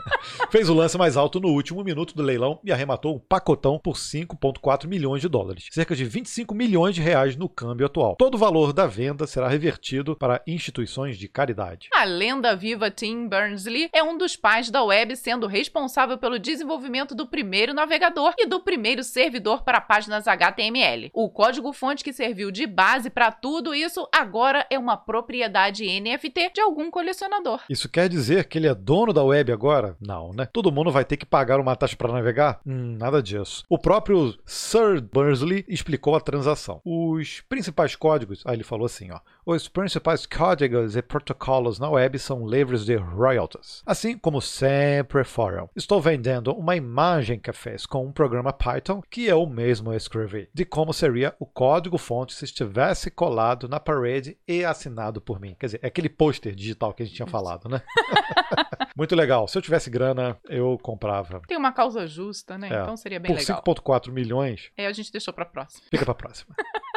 fez 0.50 0.68
o 0.68 0.74
lance 0.74 0.98
mais 0.98 1.16
alto 1.16 1.40
no 1.40 1.48
último 1.48 1.82
minuto 1.82 2.14
do 2.14 2.22
leilão 2.22 2.60
e 2.62 2.70
arrematou 2.70 3.16
um 3.16 3.18
pacotão 3.18 3.78
por 3.78 3.94
5,4 3.94 4.86
milhões 4.86 5.22
de 5.22 5.28
dólares, 5.28 5.68
cerca 5.72 5.96
de 5.96 6.04
25 6.04 6.54
milhões 6.54 6.94
de 6.94 7.00
reais 7.00 7.34
no 7.34 7.48
câmbio 7.48 7.86
atual. 7.86 8.14
Todo 8.16 8.34
o 8.34 8.38
valor 8.38 8.74
da 8.74 8.86
venda 8.86 9.23
será 9.26 9.48
revertido 9.48 10.16
para 10.16 10.42
instituições 10.46 11.18
de 11.18 11.28
caridade. 11.28 11.88
A 11.92 12.04
lenda 12.04 12.54
viva 12.54 12.90
Tim 12.90 13.28
Berners-Lee 13.28 13.90
é 13.92 14.02
um 14.02 14.16
dos 14.16 14.36
pais 14.36 14.70
da 14.70 14.82
web, 14.82 15.16
sendo 15.16 15.46
responsável 15.46 16.18
pelo 16.18 16.38
desenvolvimento 16.38 17.14
do 17.14 17.26
primeiro 17.26 17.74
navegador 17.74 18.34
e 18.38 18.46
do 18.46 18.60
primeiro 18.60 19.02
servidor 19.02 19.62
para 19.62 19.80
páginas 19.80 20.26
HTML. 20.26 21.10
O 21.12 21.28
código-fonte 21.28 22.04
que 22.04 22.12
serviu 22.12 22.50
de 22.50 22.66
base 22.66 23.10
para 23.10 23.30
tudo 23.30 23.74
isso 23.74 24.08
agora 24.12 24.66
é 24.70 24.78
uma 24.78 24.96
propriedade 24.96 25.84
NFT 26.00 26.52
de 26.54 26.60
algum 26.60 26.90
colecionador. 26.90 27.60
Isso 27.68 27.88
quer 27.88 28.08
dizer 28.08 28.44
que 28.44 28.58
ele 28.58 28.68
é 28.68 28.74
dono 28.74 29.12
da 29.12 29.22
web 29.22 29.52
agora? 29.52 29.96
Não, 30.00 30.32
né? 30.32 30.46
Todo 30.52 30.72
mundo 30.72 30.90
vai 30.90 31.04
ter 31.04 31.16
que 31.16 31.26
pagar 31.26 31.60
uma 31.60 31.76
taxa 31.76 31.96
para 31.96 32.12
navegar? 32.12 32.60
Hum, 32.66 32.96
nada 32.98 33.22
disso. 33.22 33.64
O 33.68 33.78
próprio 33.78 34.34
Sir 34.44 35.00
Berners-Lee 35.00 35.64
explicou 35.68 36.14
a 36.14 36.20
transação. 36.20 36.80
Os 36.84 37.40
principais 37.48 37.96
códigos, 37.96 38.42
aí 38.46 38.56
ele 38.56 38.64
falou 38.64 38.86
assim, 38.86 39.10
ó, 39.14 39.20
os 39.46 39.68
principais 39.68 40.26
códigos 40.26 40.96
e 40.96 41.02
protocolos 41.02 41.78
na 41.78 41.88
web 41.88 42.18
são 42.18 42.46
livres 42.48 42.84
de 42.84 42.96
royalties, 42.96 43.82
assim 43.84 44.16
como 44.16 44.40
sempre 44.40 45.24
foram. 45.24 45.68
Estou 45.76 46.00
vendendo 46.00 46.52
uma 46.52 46.76
imagem 46.76 47.38
que 47.38 47.52
fez 47.52 47.86
com 47.86 48.06
um 48.06 48.12
programa 48.12 48.52
Python 48.52 49.02
que 49.10 49.24
eu 49.26 49.46
mesmo 49.46 49.92
escrevi, 49.92 50.48
de 50.52 50.64
como 50.64 50.92
seria 50.92 51.34
o 51.38 51.46
código-fonte 51.46 52.34
se 52.34 52.44
estivesse 52.44 53.10
colado 53.10 53.68
na 53.68 53.78
parede 53.78 54.38
e 54.46 54.64
assinado 54.64 55.20
por 55.20 55.40
mim. 55.40 55.56
Quer 55.58 55.66
dizer, 55.66 55.80
é 55.82 55.86
aquele 55.86 56.08
pôster 56.08 56.54
digital 56.54 56.92
que 56.92 57.02
a 57.02 57.06
gente 57.06 57.16
tinha 57.16 57.26
falado, 57.26 57.68
né? 57.68 57.82
Muito 58.96 59.14
legal. 59.16 59.48
Se 59.48 59.58
eu 59.58 59.62
tivesse 59.62 59.90
grana, 59.90 60.38
eu 60.48 60.78
comprava. 60.80 61.40
Tem 61.48 61.56
uma 61.56 61.72
causa 61.72 62.06
justa, 62.06 62.56
né? 62.56 62.68
É. 62.68 62.82
Então 62.82 62.96
seria 62.96 63.18
bem 63.18 63.32
por 63.32 63.38
legal. 63.38 63.62
Por 63.62 63.74
5,4 63.76 64.12
milhões. 64.12 64.70
É, 64.76 64.86
a 64.86 64.92
gente 64.92 65.10
deixou 65.10 65.34
pra 65.34 65.44
próxima. 65.44 65.84
Fica 65.90 66.04
pra 66.04 66.14
próxima. 66.14 66.54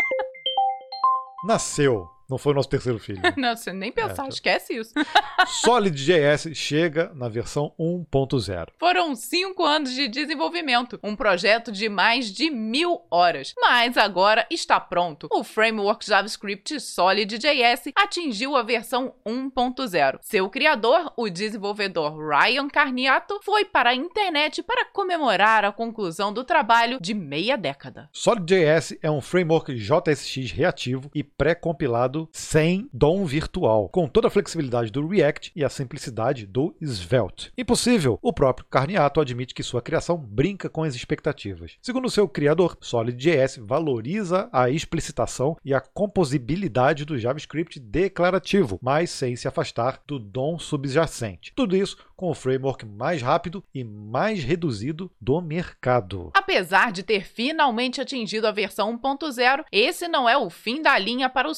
Nasceu 1.44 2.10
não 2.30 2.38
foi 2.38 2.52
o 2.52 2.56
nosso 2.56 2.70
terceiro 2.70 3.00
filho. 3.00 3.22
não, 3.38 3.56
você 3.56 3.72
nem 3.72 3.92
pensar, 3.92 4.26
é, 4.26 4.30
esquece 4.30 4.74
isso. 4.74 4.94
SolidJS 5.48 6.50
chega 6.54 7.12
na 7.16 7.30
versão 7.30 7.74
1.0. 7.80 8.68
Foram 8.78 9.16
cinco 9.16 9.64
anos 9.64 9.94
de 9.94 10.08
desenvolvimento, 10.08 11.00
um 11.02 11.16
projeto 11.16 11.72
de 11.72 11.88
mais 11.88 12.32
de 12.32 12.50
mil 12.50 13.02
horas. 13.10 13.54
Mas 13.58 13.96
agora 13.98 14.46
está 14.52 14.80
pronto. 14.80 15.28
O 15.32 15.44
framework 15.44 16.06
JavaScript 16.06 16.80
SolidJS 16.80 17.94
atingiu 17.96 18.56
a 18.56 18.64
versão 18.64 19.14
1.0. 19.26 20.20
Seu 20.22 20.50
criador, 20.50 21.14
o 21.16 21.30
desenvolvedor 21.30 22.18
Ryan 22.18 22.68
Carniato, 22.68 23.40
foi 23.44 23.64
para 23.64 23.92
a 23.92 23.96
internet 23.96 24.62
para 24.62 24.86
comemorar 24.86 25.64
a 25.64 25.72
conclusão 25.72 26.34
do 26.34 26.44
trabalho 26.44 27.00
de 27.00 27.14
meia 27.14 27.58
década. 27.58 28.10
SolidJS 28.12 28.98
é 29.02 29.10
um 29.10 29.22
framework 29.22 29.74
JSX 29.74 30.52
reativo 30.52 31.10
e 31.14 31.24
pré-compilado 31.24 32.17
sem 32.32 32.90
DOM 32.94 33.26
virtual, 33.26 33.90
com 33.90 34.08
toda 34.08 34.28
a 34.28 34.32
flexibilidade 34.32 34.92
do 34.92 35.06
React 35.06 35.52
e 35.56 35.64
a 35.64 35.70
simplicidade 35.70 36.46
do 36.46 36.74
Svelte. 36.82 37.52
Impossível, 37.58 38.18
o 38.22 38.32
próprio 38.32 38.66
Carniato 38.70 39.20
admite 39.20 39.54
que 39.54 39.64
sua 39.64 39.82
criação 39.82 40.18
brinca 40.18 40.70
com 40.70 40.84
as 40.84 40.96
expectativas. 40.96 41.78
Segundo 41.82 42.10
seu 42.10 42.28
criador, 42.28 42.78
SolidJS 42.82 43.58
valoriza 43.58 44.50
a 44.52 44.70
explicitação 44.70 45.58
e 45.64 45.74
a 45.74 45.82
composibilidade 45.82 47.06
do 47.06 47.18
JavaScript 47.18 47.80
declarativo, 47.80 48.80
mas 48.82 49.10
sem 49.10 49.36
se 49.36 49.48
afastar 49.48 50.02
do 50.08 50.18
DOM 50.18 50.58
subjacente. 50.58 51.52
Tudo 51.56 51.76
isso 51.76 51.98
com 52.18 52.32
o 52.32 52.34
framework 52.34 52.84
mais 52.84 53.22
rápido 53.22 53.64
e 53.74 53.84
mais 53.84 54.44
reduzido 54.44 55.12
do 55.22 55.40
mercado. 55.40 56.32
Apesar 56.34 56.92
de 56.92 57.04
ter 57.04 57.24
finalmente 57.24 58.02
atingido 58.02 58.48
a 58.48 58.52
versão 58.52 58.98
1.0, 58.98 59.64
esse 59.72 60.08
não 60.08 60.28
é 60.28 60.36
o 60.36 60.50
fim 60.50 60.82
da 60.82 60.98
linha 60.98 61.30
para 61.30 61.48
o 61.48 61.54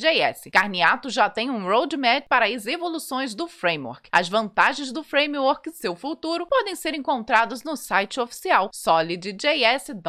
Solid.js. 0.00 0.48
Carniato 0.50 1.10
já 1.10 1.28
tem 1.28 1.50
um 1.50 1.64
roadmap 1.64 2.26
para 2.28 2.46
as 2.46 2.66
evoluções 2.66 3.34
do 3.34 3.46
framework. 3.46 4.08
As 4.10 4.28
vantagens 4.28 4.90
do 4.90 5.04
framework 5.04 5.68
e 5.68 5.72
seu 5.72 5.94
futuro 5.94 6.46
podem 6.46 6.74
ser 6.74 6.94
encontrados 6.94 7.62
no 7.62 7.76
site 7.76 8.18
oficial 8.18 8.70
solidjs.com. 8.72 10.00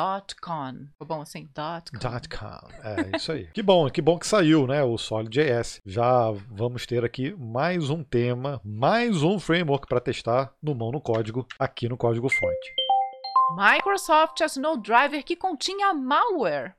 Bom 1.05 1.21
assim, 1.21 1.47
.com. 1.53 1.99
.com. 1.99 2.67
É 2.83 3.17
isso 3.17 3.31
aí. 3.33 3.47
que 3.53 3.61
bom, 3.61 3.89
que 3.89 4.01
bom 4.01 4.17
que 4.17 4.25
saiu, 4.25 4.65
né, 4.65 4.81
o 4.81 4.97
Solid.js. 4.97 5.81
Já 5.85 6.31
vamos 6.49 6.85
ter 6.85 7.03
aqui 7.03 7.35
mais 7.37 7.89
um 7.89 8.03
tema, 8.03 8.61
mais 8.63 9.21
um 9.21 9.37
framework 9.39 9.87
para 9.87 9.99
testar 9.99 10.53
no 10.61 10.73
mão 10.73 10.91
no 10.91 11.01
código 11.01 11.45
aqui 11.59 11.89
no 11.89 11.97
código 11.97 12.29
fonte. 12.29 12.71
Microsoft 13.57 14.39
assinou 14.41 14.77
driver 14.77 15.23
que 15.25 15.35
continha 15.35 15.93
malware. 15.93 16.73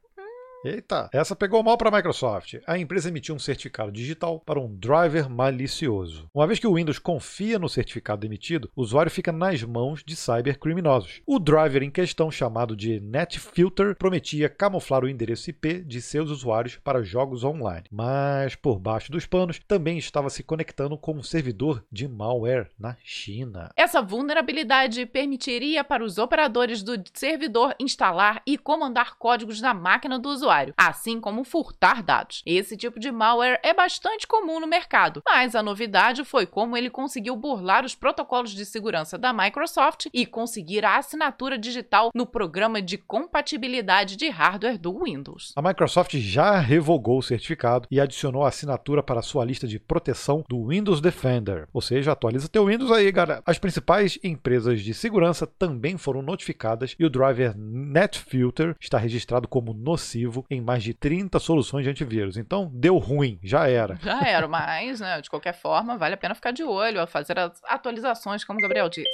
Eita, 0.64 1.10
essa 1.12 1.34
pegou 1.34 1.60
mal 1.60 1.76
para 1.76 1.88
a 1.88 1.92
Microsoft. 1.92 2.54
A 2.68 2.78
empresa 2.78 3.08
emitiu 3.08 3.34
um 3.34 3.38
certificado 3.38 3.90
digital 3.90 4.38
para 4.38 4.60
um 4.60 4.72
driver 4.72 5.28
malicioso. 5.28 6.28
Uma 6.32 6.46
vez 6.46 6.60
que 6.60 6.66
o 6.68 6.74
Windows 6.74 7.00
confia 7.00 7.58
no 7.58 7.68
certificado 7.68 8.24
emitido, 8.24 8.70
o 8.76 8.82
usuário 8.82 9.10
fica 9.10 9.32
nas 9.32 9.60
mãos 9.64 10.04
de 10.06 10.14
cybercriminosos. 10.14 11.20
O 11.26 11.40
driver 11.40 11.82
em 11.82 11.90
questão, 11.90 12.30
chamado 12.30 12.76
de 12.76 13.00
NetFilter, 13.00 13.96
prometia 13.96 14.48
camuflar 14.48 15.02
o 15.02 15.08
endereço 15.08 15.50
IP 15.50 15.80
de 15.80 16.00
seus 16.00 16.30
usuários 16.30 16.76
para 16.76 17.02
jogos 17.02 17.42
online. 17.42 17.86
Mas, 17.90 18.54
por 18.54 18.78
baixo 18.78 19.10
dos 19.10 19.26
panos, 19.26 19.58
também 19.66 19.98
estava 19.98 20.30
se 20.30 20.44
conectando 20.44 20.96
com 20.96 21.14
um 21.14 21.24
servidor 21.24 21.84
de 21.90 22.06
malware 22.06 22.70
na 22.78 22.96
China. 23.02 23.70
Essa 23.76 24.00
vulnerabilidade 24.00 25.06
permitiria 25.06 25.82
para 25.82 26.04
os 26.04 26.18
operadores 26.18 26.84
do 26.84 27.02
servidor 27.12 27.74
instalar 27.80 28.40
e 28.46 28.56
comandar 28.56 29.16
códigos 29.18 29.60
na 29.60 29.74
máquina 29.74 30.20
do 30.20 30.28
usuário 30.28 30.51
usuário, 30.52 30.74
assim 30.76 31.20
como 31.20 31.44
furtar 31.44 32.02
dados. 32.02 32.42
Esse 32.44 32.76
tipo 32.76 33.00
de 33.00 33.10
malware 33.10 33.58
é 33.62 33.72
bastante 33.72 34.26
comum 34.26 34.60
no 34.60 34.66
mercado, 34.66 35.22
mas 35.26 35.54
a 35.54 35.62
novidade 35.62 36.24
foi 36.24 36.46
como 36.46 36.76
ele 36.76 36.90
conseguiu 36.90 37.34
burlar 37.34 37.84
os 37.84 37.94
protocolos 37.94 38.50
de 38.50 38.64
segurança 38.66 39.16
da 39.16 39.32
Microsoft 39.32 40.06
e 40.12 40.26
conseguir 40.26 40.84
a 40.84 40.98
assinatura 40.98 41.56
digital 41.56 42.10
no 42.14 42.26
programa 42.26 42.82
de 42.82 42.98
compatibilidade 42.98 44.16
de 44.16 44.28
hardware 44.28 44.78
do 44.78 45.04
Windows. 45.04 45.52
A 45.56 45.62
Microsoft 45.62 46.16
já 46.16 46.58
revogou 46.58 47.18
o 47.18 47.22
certificado 47.22 47.86
e 47.90 48.00
adicionou 48.00 48.44
a 48.44 48.48
assinatura 48.48 49.02
para 49.02 49.22
sua 49.22 49.44
lista 49.44 49.66
de 49.66 49.78
proteção 49.78 50.44
do 50.48 50.68
Windows 50.68 51.00
Defender. 51.00 51.68
Ou 51.72 51.80
seja, 51.80 52.12
atualiza 52.12 52.48
teu 52.48 52.66
Windows 52.66 52.92
aí, 52.92 53.10
galera. 53.10 53.42
As 53.46 53.58
principais 53.58 54.18
empresas 54.22 54.82
de 54.82 54.92
segurança 54.92 55.46
também 55.46 55.96
foram 55.96 56.22
notificadas 56.22 56.94
e 56.98 57.04
o 57.04 57.10
driver 57.10 57.56
NetFilter 57.56 58.76
está 58.80 58.98
registrado 58.98 59.48
como 59.48 59.72
nocivo 59.72 60.41
em 60.50 60.60
mais 60.60 60.82
de 60.82 60.94
30 60.94 61.38
soluções 61.38 61.84
de 61.84 61.90
antivírus. 61.90 62.36
Então, 62.36 62.70
deu 62.72 62.98
ruim, 62.98 63.38
já 63.42 63.68
era. 63.68 63.98
Já 64.02 64.20
era, 64.20 64.48
mas, 64.48 65.00
né, 65.00 65.20
de 65.20 65.30
qualquer 65.30 65.54
forma, 65.54 65.96
vale 65.96 66.14
a 66.14 66.16
pena 66.16 66.34
ficar 66.34 66.50
de 66.50 66.62
olho, 66.62 67.06
fazer 67.06 67.38
as 67.38 67.60
atualizações, 67.64 68.44
como 68.44 68.58
o 68.58 68.62
Gabriel 68.62 68.88
disse. 68.88 69.08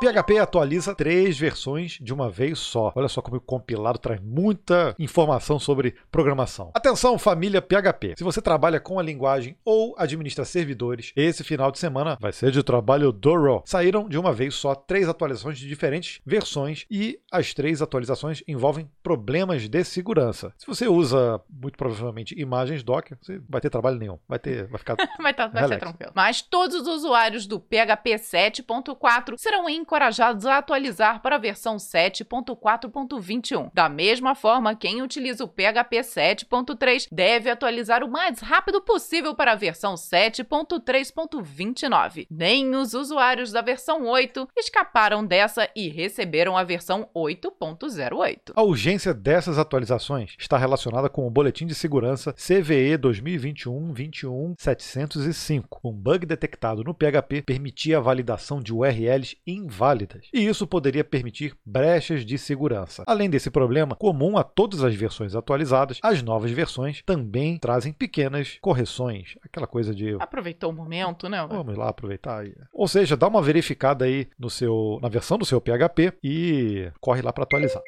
PHP 0.00 0.38
atualiza 0.38 0.94
três 0.94 1.38
versões 1.38 1.98
de 2.00 2.12
uma 2.12 2.28
vez 2.28 2.58
só. 2.58 2.92
Olha 2.94 3.08
só 3.08 3.22
como 3.22 3.36
o 3.36 3.40
compilado 3.40 3.98
traz 3.98 4.20
muita 4.20 4.94
informação 4.98 5.58
sobre 5.58 5.94
programação. 6.10 6.70
Atenção, 6.74 7.18
família 7.18 7.62
PHP. 7.62 8.14
Se 8.18 8.24
você 8.24 8.42
trabalha 8.42 8.80
com 8.80 8.98
a 8.98 9.02
linguagem 9.02 9.56
ou 9.64 9.94
administra 9.96 10.44
servidores, 10.44 11.12
esse 11.16 11.44
final 11.44 11.70
de 11.70 11.78
semana 11.78 12.18
vai 12.20 12.32
ser 12.32 12.50
de 12.50 12.62
trabalho 12.62 13.12
duro. 13.12 13.62
Saíram 13.64 14.08
de 14.08 14.18
uma 14.18 14.32
vez 14.32 14.54
só 14.54 14.74
três 14.74 15.08
atualizações 15.08 15.58
de 15.58 15.68
diferentes 15.68 16.20
versões 16.26 16.84
e 16.90 17.18
as 17.30 17.54
três 17.54 17.80
atualizações 17.80 18.42
envolvem 18.46 18.90
problemas 19.02 19.68
de 19.68 19.84
segurança. 19.84 20.52
Se 20.58 20.66
você 20.66 20.88
usa 20.88 21.40
muito 21.48 21.78
provavelmente 21.78 22.38
imagens 22.38 22.82
Docker, 22.82 23.16
você 23.20 23.40
vai 23.48 23.60
ter 23.60 23.70
trabalho 23.70 23.98
nenhum. 23.98 24.18
Vai 24.28 24.38
ter, 24.38 24.66
vai 24.66 24.78
ficar 24.78 24.96
vai, 25.20 25.32
tá, 25.32 25.46
vai 25.46 25.68
ser 25.68 25.78
tranquilo. 25.78 26.12
Mas 26.14 26.42
todos 26.42 26.74
os 26.82 26.88
usuários 26.88 27.46
do 27.46 27.60
PHP 27.60 28.16
7.4 28.16 29.36
serão 29.38 29.68
encorajados 29.94 30.44
a 30.44 30.58
atualizar 30.58 31.22
para 31.22 31.36
a 31.36 31.38
versão 31.38 31.76
7.4.21. 31.76 33.70
Da 33.72 33.88
mesma 33.88 34.34
forma, 34.34 34.74
quem 34.74 35.00
utiliza 35.02 35.44
o 35.44 35.48
PHP 35.48 36.00
7.3 36.00 37.06
deve 37.12 37.48
atualizar 37.48 38.02
o 38.02 38.10
mais 38.10 38.40
rápido 38.40 38.80
possível 38.80 39.36
para 39.36 39.52
a 39.52 39.56
versão 39.56 39.94
7.3.29. 39.94 42.26
Nem 42.28 42.74
os 42.74 42.92
usuários 42.92 43.52
da 43.52 43.62
versão 43.62 44.08
8 44.08 44.48
escaparam 44.56 45.24
dessa 45.24 45.70
e 45.76 45.88
receberam 45.88 46.56
a 46.56 46.64
versão 46.64 47.08
8.08. 47.14 48.54
A 48.56 48.64
urgência 48.64 49.14
dessas 49.14 49.58
atualizações 49.58 50.34
está 50.36 50.58
relacionada 50.58 51.08
com 51.08 51.24
o 51.24 51.30
Boletim 51.30 51.66
de 51.66 51.74
Segurança 51.76 52.32
CVE 52.32 52.98
2021-21-705. 52.98 55.78
Um 55.84 55.92
bug 55.92 56.26
detectado 56.26 56.82
no 56.82 56.92
PHP 56.92 57.42
permitia 57.42 57.98
a 57.98 58.00
validação 58.00 58.60
de 58.60 58.74
URLs 58.74 59.36
inválidas 59.46 59.73
válidas, 59.74 60.28
e 60.32 60.46
isso 60.46 60.66
poderia 60.66 61.04
permitir 61.04 61.56
brechas 61.64 62.24
de 62.24 62.38
segurança. 62.38 63.04
Além 63.06 63.28
desse 63.28 63.50
problema, 63.50 63.96
comum 63.96 64.38
a 64.38 64.44
todas 64.44 64.82
as 64.82 64.94
versões 64.94 65.34
atualizadas, 65.34 65.98
as 66.02 66.22
novas 66.22 66.50
versões 66.50 67.02
também 67.04 67.58
trazem 67.58 67.92
pequenas 67.92 68.58
correções. 68.60 69.36
Aquela 69.44 69.66
coisa 69.66 69.94
de. 69.94 70.14
Aproveitou 70.20 70.70
o 70.70 70.74
momento, 70.74 71.28
né? 71.28 71.44
Vamos 71.48 71.76
lá 71.76 71.88
aproveitar. 71.88 72.44
Ou 72.72 72.88
seja, 72.88 73.16
dá 73.16 73.28
uma 73.28 73.42
verificada 73.42 74.04
aí 74.04 74.28
no 74.38 74.48
seu, 74.48 74.98
na 75.02 75.08
versão 75.08 75.36
do 75.36 75.44
seu 75.44 75.60
PHP 75.60 76.14
e 76.22 76.90
corre 77.00 77.22
lá 77.22 77.32
para 77.32 77.44
atualizar. 77.44 77.82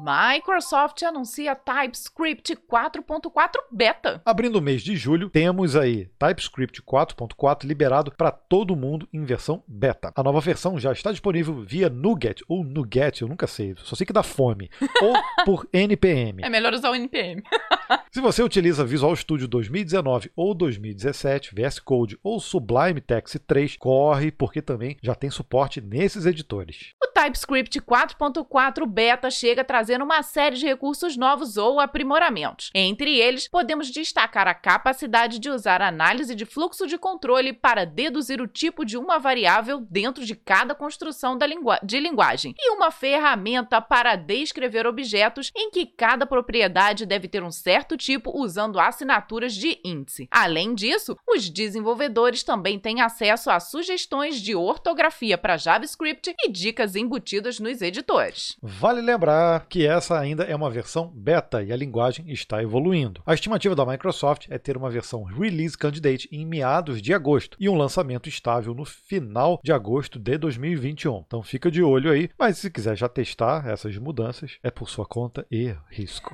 Microsoft 0.00 1.00
anuncia 1.04 1.54
TypeScript 1.54 2.56
4.4 2.56 3.52
beta. 3.70 4.20
Abrindo 4.24 4.56
o 4.56 4.62
mês 4.62 4.82
de 4.82 4.96
julho, 4.96 5.30
temos 5.30 5.76
aí 5.76 6.08
TypeScript 6.18 6.82
4.4 6.82 7.64
liberado 7.64 8.10
para 8.10 8.32
todo 8.32 8.74
mundo 8.74 9.08
em 9.12 9.24
versão 9.24 9.62
beta. 9.68 10.12
A 10.16 10.22
nova 10.22 10.40
versão 10.40 10.78
já 10.78 10.92
está 10.92 11.12
disponível 11.12 11.62
via 11.62 11.88
Nuget 11.88 12.42
ou 12.48 12.64
Nuget, 12.64 13.22
eu 13.22 13.28
nunca 13.28 13.46
sei, 13.46 13.76
só 13.78 13.94
sei 13.94 14.04
que 14.04 14.12
dá 14.12 14.24
fome, 14.24 14.70
ou 15.00 15.14
por 15.44 15.68
NPM. 15.72 16.42
É 16.42 16.48
melhor 16.48 16.72
usar 16.72 16.90
o 16.90 16.94
NPM. 16.96 17.42
Se 18.10 18.20
você 18.20 18.42
utiliza 18.42 18.84
Visual 18.84 19.14
Studio 19.14 19.46
2019 19.46 20.32
ou 20.34 20.52
2017, 20.52 21.54
VS 21.54 21.78
Code 21.78 22.18
ou 22.22 22.40
Sublime 22.40 23.00
Text 23.00 23.36
3, 23.46 23.76
corre 23.76 24.32
porque 24.32 24.60
também 24.60 24.96
já 25.00 25.14
tem 25.14 25.30
suporte 25.30 25.80
nesses 25.80 26.26
editores. 26.26 26.94
O 27.02 27.06
TypeScript 27.08 27.80
4.4 27.80 28.86
beta 28.86 29.30
chega 29.30 29.62
trazendo 29.62 29.81
uma 30.02 30.22
série 30.22 30.56
de 30.56 30.66
recursos 30.66 31.16
novos 31.16 31.56
ou 31.56 31.80
aprimoramentos. 31.80 32.70
Entre 32.74 33.18
eles, 33.18 33.48
podemos 33.48 33.90
destacar 33.90 34.46
a 34.48 34.54
capacidade 34.54 35.38
de 35.38 35.50
usar 35.50 35.82
análise 35.82 36.34
de 36.34 36.44
fluxo 36.44 36.86
de 36.86 36.98
controle 36.98 37.52
para 37.52 37.84
deduzir 37.84 38.40
o 38.40 38.46
tipo 38.46 38.84
de 38.84 38.96
uma 38.96 39.18
variável 39.18 39.80
dentro 39.90 40.24
de 40.24 40.34
cada 40.34 40.74
construção 40.74 41.38
lingu 41.46 41.72
de 41.82 41.98
linguagem, 41.98 42.54
e 42.58 42.70
uma 42.70 42.90
ferramenta 42.90 43.80
para 43.80 44.16
descrever 44.16 44.86
objetos 44.86 45.50
em 45.56 45.70
que 45.70 45.86
cada 45.86 46.26
propriedade 46.26 47.06
deve 47.06 47.28
ter 47.28 47.42
um 47.42 47.50
certo 47.50 47.96
tipo 47.96 48.32
usando 48.34 48.78
assinaturas 48.78 49.54
de 49.54 49.80
índice. 49.84 50.28
Além 50.30 50.74
disso, 50.74 51.16
os 51.28 51.48
desenvolvedores 51.48 52.42
também 52.42 52.78
têm 52.78 53.00
acesso 53.00 53.50
a 53.50 53.60
sugestões 53.60 54.40
de 54.40 54.54
ortografia 54.54 55.36
para 55.38 55.56
JavaScript 55.56 56.34
e 56.38 56.50
dicas 56.50 56.96
embutidas 56.96 57.58
nos 57.58 57.80
editores. 57.80 58.56
Vale 58.62 59.00
lembrar 59.00 59.66
que 59.72 59.86
essa 59.86 60.20
ainda 60.20 60.44
é 60.44 60.54
uma 60.54 60.68
versão 60.68 61.08
beta 61.08 61.62
e 61.62 61.72
a 61.72 61.76
linguagem 61.76 62.30
está 62.30 62.62
evoluindo. 62.62 63.22
A 63.24 63.32
estimativa 63.32 63.74
da 63.74 63.86
Microsoft 63.86 64.46
é 64.50 64.58
ter 64.58 64.76
uma 64.76 64.90
versão 64.90 65.22
Release 65.22 65.78
Candidate 65.78 66.28
em 66.30 66.44
meados 66.44 67.00
de 67.00 67.14
agosto 67.14 67.56
e 67.58 67.70
um 67.70 67.74
lançamento 67.74 68.28
estável 68.28 68.74
no 68.74 68.84
final 68.84 69.58
de 69.64 69.72
agosto 69.72 70.18
de 70.18 70.36
2021. 70.36 71.24
Então 71.26 71.42
fica 71.42 71.70
de 71.70 71.82
olho 71.82 72.10
aí, 72.10 72.28
mas 72.38 72.58
se 72.58 72.70
quiser 72.70 72.98
já 72.98 73.08
testar 73.08 73.66
essas 73.66 73.96
mudanças, 73.96 74.58
é 74.62 74.70
por 74.70 74.90
sua 74.90 75.06
conta 75.06 75.46
e 75.50 75.74
risco. 75.88 76.30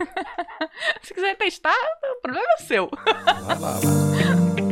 se 1.00 1.14
quiser 1.14 1.36
testar, 1.36 1.76
o 2.18 2.20
problema 2.20 2.48
é 2.58 2.62
seu. 2.62 2.90
Vai 3.04 3.60
lá, 3.60 3.78
vai. 3.78 4.58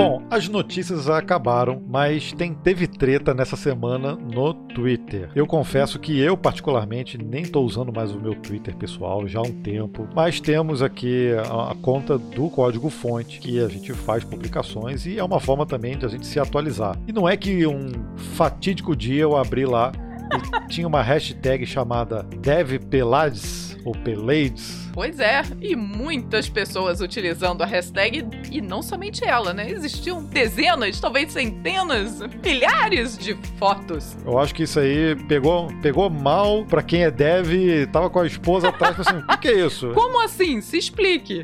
Bom, 0.00 0.22
as 0.30 0.48
notícias 0.48 1.10
acabaram, 1.10 1.82
mas 1.86 2.32
tem, 2.32 2.54
teve 2.54 2.86
treta 2.86 3.34
nessa 3.34 3.54
semana 3.54 4.16
no 4.16 4.54
Twitter. 4.54 5.28
Eu 5.34 5.46
confesso 5.46 5.98
que 5.98 6.18
eu, 6.18 6.38
particularmente, 6.38 7.18
nem 7.18 7.42
estou 7.42 7.66
usando 7.66 7.92
mais 7.92 8.10
o 8.10 8.18
meu 8.18 8.34
Twitter 8.34 8.74
pessoal 8.74 9.28
já 9.28 9.40
há 9.40 9.42
um 9.42 9.52
tempo, 9.52 10.08
mas 10.14 10.40
temos 10.40 10.82
aqui 10.82 11.32
a, 11.34 11.72
a 11.72 11.74
conta 11.74 12.16
do 12.16 12.48
código 12.48 12.88
fonte 12.88 13.38
que 13.40 13.62
a 13.62 13.68
gente 13.68 13.92
faz 13.92 14.24
publicações 14.24 15.04
e 15.04 15.18
é 15.18 15.22
uma 15.22 15.38
forma 15.38 15.66
também 15.66 15.98
de 15.98 16.06
a 16.06 16.08
gente 16.08 16.26
se 16.26 16.40
atualizar. 16.40 16.96
E 17.06 17.12
não 17.12 17.28
é 17.28 17.36
que 17.36 17.66
um 17.66 17.90
fatídico 18.16 18.96
dia 18.96 19.20
eu 19.20 19.36
abri 19.36 19.66
lá 19.66 19.92
e 20.32 20.68
tinha 20.72 20.86
uma 20.86 21.02
hashtag 21.02 21.66
chamada 21.66 22.22
DevPelades 22.22 23.69
ou 23.84 23.92
Pelades 23.92 24.90
Pois 24.92 25.20
é, 25.20 25.42
e 25.60 25.76
muitas 25.76 26.48
pessoas 26.48 27.00
utilizando 27.00 27.62
a 27.62 27.66
hashtag, 27.66 28.26
e 28.50 28.60
não 28.60 28.82
somente 28.82 29.24
ela, 29.24 29.54
né? 29.54 29.70
Existiam 29.70 30.22
dezenas, 30.22 30.98
talvez 31.00 31.32
centenas, 31.32 32.20
milhares 32.42 33.16
de 33.16 33.34
fotos. 33.58 34.16
Eu 34.24 34.38
acho 34.38 34.54
que 34.54 34.64
isso 34.64 34.80
aí 34.80 35.14
pegou, 35.26 35.68
pegou 35.80 36.10
mal 36.10 36.64
pra 36.64 36.82
quem 36.82 37.04
é 37.04 37.10
dev, 37.10 37.86
tava 37.92 38.10
com 38.10 38.20
a 38.20 38.26
esposa 38.26 38.68
atrás, 38.68 38.98
assim, 38.98 39.18
o 39.18 39.38
que, 39.38 39.48
é 39.48 39.64
isso? 39.64 39.92
Como 39.94 40.22
assim? 40.22 40.60
Se 40.60 40.76
explique. 40.76 41.42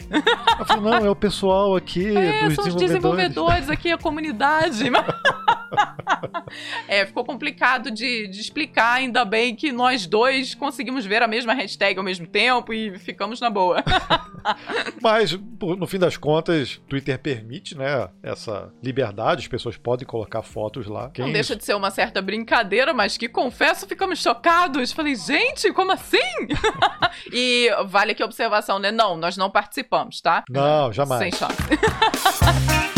Eu 0.59 0.66
falei, 0.66 0.83
não, 0.83 1.07
é 1.07 1.11
o 1.11 1.16
pessoal 1.16 1.77
aqui 1.77 2.16
é, 2.16 2.49
dos 2.49 2.55
são 2.55 2.64
desenvolvedores. 2.64 2.75
os 2.75 2.81
desenvolvedores 2.81 3.70
aqui, 3.70 3.92
a 3.92 3.99
comunidade. 3.99 4.85
é, 6.88 7.07
ficou 7.07 7.24
complicado 7.24 7.90
de, 7.90 8.26
de 8.29 8.40
explicar, 8.40 8.94
ainda 8.94 9.24
bem 9.24 9.55
que 9.55 9.72
nós 9.72 10.07
dois 10.07 10.55
conseguimos 10.55 11.05
ver 11.05 11.22
a 11.22 11.29
mesma 11.29 11.55
hashtag 11.55 11.98
ao 11.98 12.05
mesmo 12.05 12.26
tempo 12.26 12.72
e 12.72 12.98
ficamos 12.98 13.40
na 13.40 13.50
boa. 13.50 13.83
Mas, 15.02 15.33
no 15.33 15.87
fim 15.87 15.98
das 15.98 16.16
contas, 16.16 16.81
Twitter 16.88 17.18
permite, 17.18 17.76
né, 17.76 18.09
essa 18.22 18.72
liberdade, 18.83 19.42
as 19.42 19.48
pessoas 19.48 19.76
podem 19.76 20.07
colocar 20.07 20.42
fotos 20.42 20.87
lá. 20.87 21.11
Quem... 21.11 21.24
Não 21.24 21.33
deixa 21.33 21.57
de 21.57 21.64
ser 21.64 21.74
uma 21.74 21.90
certa 21.90 22.22
brincadeira, 22.22 22.94
mas 22.94 23.16
que 23.16 23.29
confesso, 23.29 23.87
ficamos 23.87 24.20
chocados. 24.20 24.92
Falei, 24.92 25.16
gente, 25.16 25.72
como 25.72 25.92
assim? 25.92 26.18
e 27.33 27.68
vale 27.87 28.12
aqui 28.12 28.22
a 28.22 28.26
observação, 28.26 28.79
né? 28.79 28.90
Não, 28.90 29.16
nós 29.16 29.37
não 29.37 29.50
participamos, 29.50 30.20
tá? 30.20 30.44
Não, 30.48 30.92
jamais. 30.92 31.22
Sem 31.22 31.33
chance. 31.33 32.95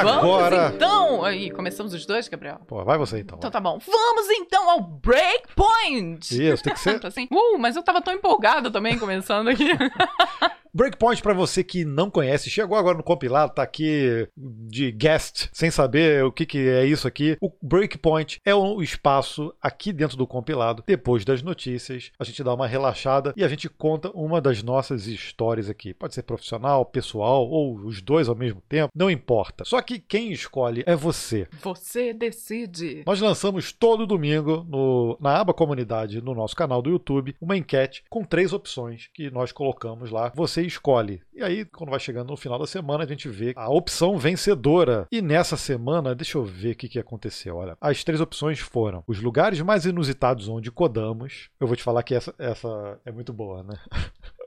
Agora, 0.00 0.72
então 0.74 0.98
então. 1.08 1.24
Aí, 1.24 1.50
começamos 1.50 1.94
os 1.94 2.04
dois, 2.04 2.28
Gabriel? 2.28 2.60
Pô, 2.66 2.84
vai 2.84 2.98
você 2.98 3.20
então. 3.20 3.38
Então 3.38 3.50
tá 3.50 3.60
bom. 3.60 3.78
Vamos 3.78 4.28
então 4.30 4.68
ao 4.68 4.80
Breakpoint! 4.80 6.30
Isso, 6.30 6.62
tem 6.62 6.74
que 6.74 6.80
ser. 6.80 7.00
assim, 7.06 7.26
uh, 7.30 7.58
mas 7.58 7.76
eu 7.76 7.82
tava 7.82 8.02
tão 8.02 8.12
empolgada 8.12 8.70
também 8.70 8.98
começando 8.98 9.48
aqui. 9.48 9.70
Breakpoint, 10.78 11.20
para 11.20 11.34
você 11.34 11.64
que 11.64 11.84
não 11.84 12.08
conhece, 12.08 12.48
chegou 12.48 12.78
agora 12.78 12.96
no 12.96 13.02
compilado, 13.02 13.52
tá 13.52 13.64
aqui 13.64 14.28
de 14.36 14.92
guest, 14.92 15.48
sem 15.52 15.72
saber 15.72 16.24
o 16.24 16.30
que, 16.30 16.46
que 16.46 16.68
é 16.68 16.86
isso 16.86 17.08
aqui. 17.08 17.36
O 17.40 17.50
Breakpoint 17.60 18.40
é 18.44 18.54
um 18.54 18.80
espaço 18.80 19.52
aqui 19.60 19.92
dentro 19.92 20.16
do 20.16 20.24
compilado. 20.24 20.84
Depois 20.86 21.24
das 21.24 21.42
notícias, 21.42 22.12
a 22.16 22.22
gente 22.22 22.44
dá 22.44 22.54
uma 22.54 22.68
relaxada 22.68 23.34
e 23.36 23.42
a 23.42 23.48
gente 23.48 23.68
conta 23.68 24.12
uma 24.14 24.40
das 24.40 24.62
nossas 24.62 25.08
histórias 25.08 25.68
aqui. 25.68 25.92
Pode 25.92 26.14
ser 26.14 26.22
profissional, 26.22 26.84
pessoal 26.84 27.48
ou 27.48 27.74
os 27.78 28.00
dois 28.00 28.28
ao 28.28 28.36
mesmo 28.36 28.62
tempo, 28.68 28.92
não 28.94 29.10
importa. 29.10 29.64
Só 29.64 29.82
que 29.82 29.98
quem 29.98 30.30
escolhe 30.30 30.84
é 30.86 30.94
você. 30.94 31.48
Você 31.60 32.12
decide. 32.12 33.02
Nós 33.04 33.20
lançamos 33.20 33.72
todo 33.72 34.06
domingo 34.06 34.64
no, 34.68 35.18
na 35.20 35.40
aba 35.40 35.52
comunidade 35.52 36.22
no 36.22 36.36
nosso 36.36 36.54
canal 36.54 36.80
do 36.80 36.90
YouTube 36.90 37.34
uma 37.40 37.56
enquete 37.56 38.04
com 38.08 38.22
três 38.22 38.52
opções 38.52 39.10
que 39.12 39.28
nós 39.28 39.50
colocamos 39.50 40.12
lá. 40.12 40.30
Você 40.36 40.67
escolhe. 40.68 41.20
E 41.34 41.42
aí, 41.42 41.64
quando 41.64 41.90
vai 41.90 41.98
chegando 42.00 42.28
no 42.28 42.36
final 42.36 42.58
da 42.58 42.66
semana, 42.66 43.04
a 43.04 43.06
gente 43.06 43.28
vê 43.28 43.52
a 43.56 43.70
opção 43.70 44.18
vencedora. 44.18 45.06
E 45.10 45.20
nessa 45.20 45.56
semana, 45.56 46.14
deixa 46.14 46.38
eu 46.38 46.44
ver 46.44 46.72
o 46.72 46.76
que, 46.76 46.88
que 46.88 46.98
aconteceu. 46.98 47.56
Olha, 47.56 47.76
as 47.80 48.04
três 48.04 48.20
opções 48.20 48.58
foram 48.60 49.02
os 49.06 49.20
lugares 49.20 49.60
mais 49.60 49.84
inusitados 49.84 50.48
onde 50.48 50.70
codamos. 50.70 51.50
Eu 51.58 51.66
vou 51.66 51.76
te 51.76 51.82
falar 51.82 52.02
que 52.02 52.14
essa, 52.14 52.34
essa 52.38 52.98
é 53.04 53.10
muito 53.10 53.32
boa, 53.32 53.62
né? 53.62 53.74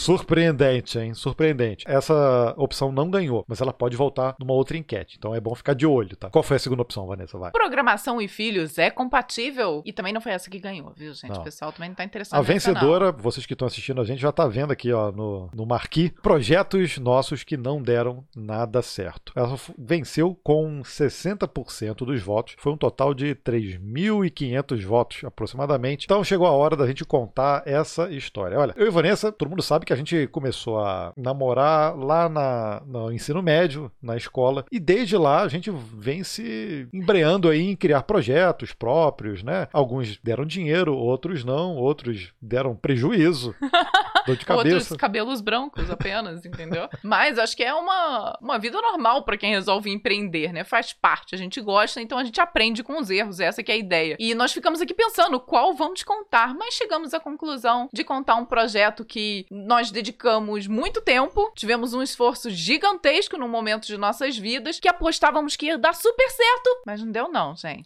Surpreendente, 0.00 0.98
hein? 0.98 1.12
Surpreendente. 1.12 1.84
Essa 1.86 2.54
opção 2.56 2.90
não 2.90 3.10
ganhou, 3.10 3.44
mas 3.46 3.60
ela 3.60 3.72
pode 3.72 3.98
voltar 3.98 4.34
numa 4.40 4.54
outra 4.54 4.78
enquete. 4.78 5.16
Então 5.18 5.34
é 5.34 5.40
bom 5.40 5.54
ficar 5.54 5.74
de 5.74 5.86
olho, 5.86 6.16
tá? 6.16 6.30
Qual 6.30 6.42
foi 6.42 6.56
a 6.56 6.58
segunda 6.58 6.80
opção, 6.80 7.06
Vanessa? 7.06 7.38
Vai. 7.38 7.50
Programação 7.50 8.18
e 8.18 8.26
filhos 8.26 8.78
é 8.78 8.90
compatível? 8.90 9.82
E 9.84 9.92
também 9.92 10.10
não 10.10 10.20
foi 10.22 10.32
essa 10.32 10.48
que 10.48 10.58
ganhou, 10.58 10.90
viu, 10.96 11.12
gente? 11.12 11.28
Não. 11.28 11.42
O 11.42 11.44
pessoal 11.44 11.70
também 11.70 11.90
não 11.90 11.96
tá 11.96 12.02
interessado 12.02 12.38
A 12.38 12.42
vencedora, 12.42 13.12
vocês 13.12 13.44
que 13.44 13.52
estão 13.52 13.68
assistindo 13.68 14.00
a 14.00 14.04
gente 14.04 14.20
já 14.20 14.32
tá 14.32 14.46
vendo 14.46 14.72
aqui, 14.72 14.90
ó, 14.90 15.12
no, 15.12 15.50
no 15.54 15.66
marquee, 15.66 16.10
projetos 16.22 16.96
nossos 16.96 17.44
que 17.44 17.58
não 17.58 17.82
deram 17.82 18.24
nada 18.34 18.80
certo. 18.80 19.34
Ela 19.36 19.54
venceu 19.78 20.34
com 20.42 20.80
60% 20.80 22.06
dos 22.06 22.22
votos. 22.22 22.54
Foi 22.58 22.72
um 22.72 22.76
total 22.76 23.12
de 23.12 23.34
3.500 23.34 24.82
votos, 24.82 25.24
aproximadamente. 25.24 26.06
Então 26.06 26.24
chegou 26.24 26.46
a 26.46 26.52
hora 26.52 26.74
da 26.74 26.86
gente 26.86 27.04
contar 27.04 27.62
essa 27.66 28.10
história. 28.10 28.58
Olha, 28.58 28.74
eu 28.78 28.86
e 28.86 28.90
Vanessa, 28.90 29.30
todo 29.30 29.50
mundo 29.50 29.62
sabe 29.62 29.84
que 29.84 29.89
a 29.92 29.96
gente 29.96 30.26
começou 30.28 30.78
a 30.78 31.12
namorar 31.16 31.96
lá 31.96 32.28
na, 32.28 32.82
no 32.86 33.12
ensino 33.12 33.42
médio, 33.42 33.90
na 34.02 34.16
escola, 34.16 34.64
e 34.70 34.78
desde 34.78 35.16
lá 35.16 35.42
a 35.42 35.48
gente 35.48 35.70
vem 35.70 36.22
se 36.24 36.88
embreando 36.92 37.48
aí 37.48 37.70
em 37.70 37.76
criar 37.76 38.02
projetos 38.02 38.72
próprios, 38.72 39.42
né? 39.42 39.68
Alguns 39.72 40.18
deram 40.22 40.44
dinheiro, 40.44 40.94
outros 40.94 41.44
não, 41.44 41.76
outros 41.76 42.32
deram 42.40 42.74
prejuízo. 42.74 43.54
Dor 44.26 44.36
de 44.36 44.44
cabeça. 44.44 44.76
Outros 44.76 44.96
cabelos 44.96 45.40
brancos 45.40 45.90
apenas, 45.90 46.44
entendeu? 46.44 46.88
Mas 47.02 47.38
acho 47.38 47.56
que 47.56 47.64
é 47.64 47.72
uma, 47.72 48.38
uma 48.40 48.58
vida 48.58 48.80
normal 48.80 49.22
para 49.22 49.36
quem 49.36 49.50
resolve 49.50 49.90
empreender, 49.90 50.52
né? 50.52 50.64
Faz 50.64 50.92
parte, 50.92 51.34
a 51.34 51.38
gente 51.38 51.60
gosta, 51.60 52.00
então 52.00 52.18
a 52.18 52.24
gente 52.24 52.40
aprende 52.40 52.82
com 52.82 52.98
os 52.98 53.10
erros, 53.10 53.40
essa 53.40 53.62
que 53.62 53.72
é 53.72 53.74
a 53.74 53.78
ideia. 53.78 54.16
E 54.18 54.34
nós 54.34 54.52
ficamos 54.52 54.80
aqui 54.80 54.94
pensando 54.94 55.40
qual 55.40 55.74
vamos 55.74 56.02
contar, 56.02 56.54
mas 56.54 56.74
chegamos 56.74 57.14
à 57.14 57.20
conclusão 57.20 57.88
de 57.92 58.04
contar 58.04 58.36
um 58.36 58.44
projeto 58.44 59.04
que 59.04 59.46
nós 59.50 59.79
dedicamos 59.88 60.66
muito 60.66 61.00
tempo, 61.00 61.52
tivemos 61.54 61.94
um 61.94 62.02
esforço 62.02 62.50
gigantesco 62.50 63.38
no 63.38 63.46
momento 63.46 63.86
de 63.86 63.96
nossas 63.96 64.36
vidas, 64.36 64.80
que 64.80 64.88
apostávamos 64.88 65.54
que 65.54 65.66
ia 65.66 65.78
dar 65.78 65.94
super 65.94 66.28
certo, 66.28 66.82
mas 66.84 67.00
não 67.00 67.12
deu 67.12 67.28
não, 67.28 67.54
gente. 67.54 67.84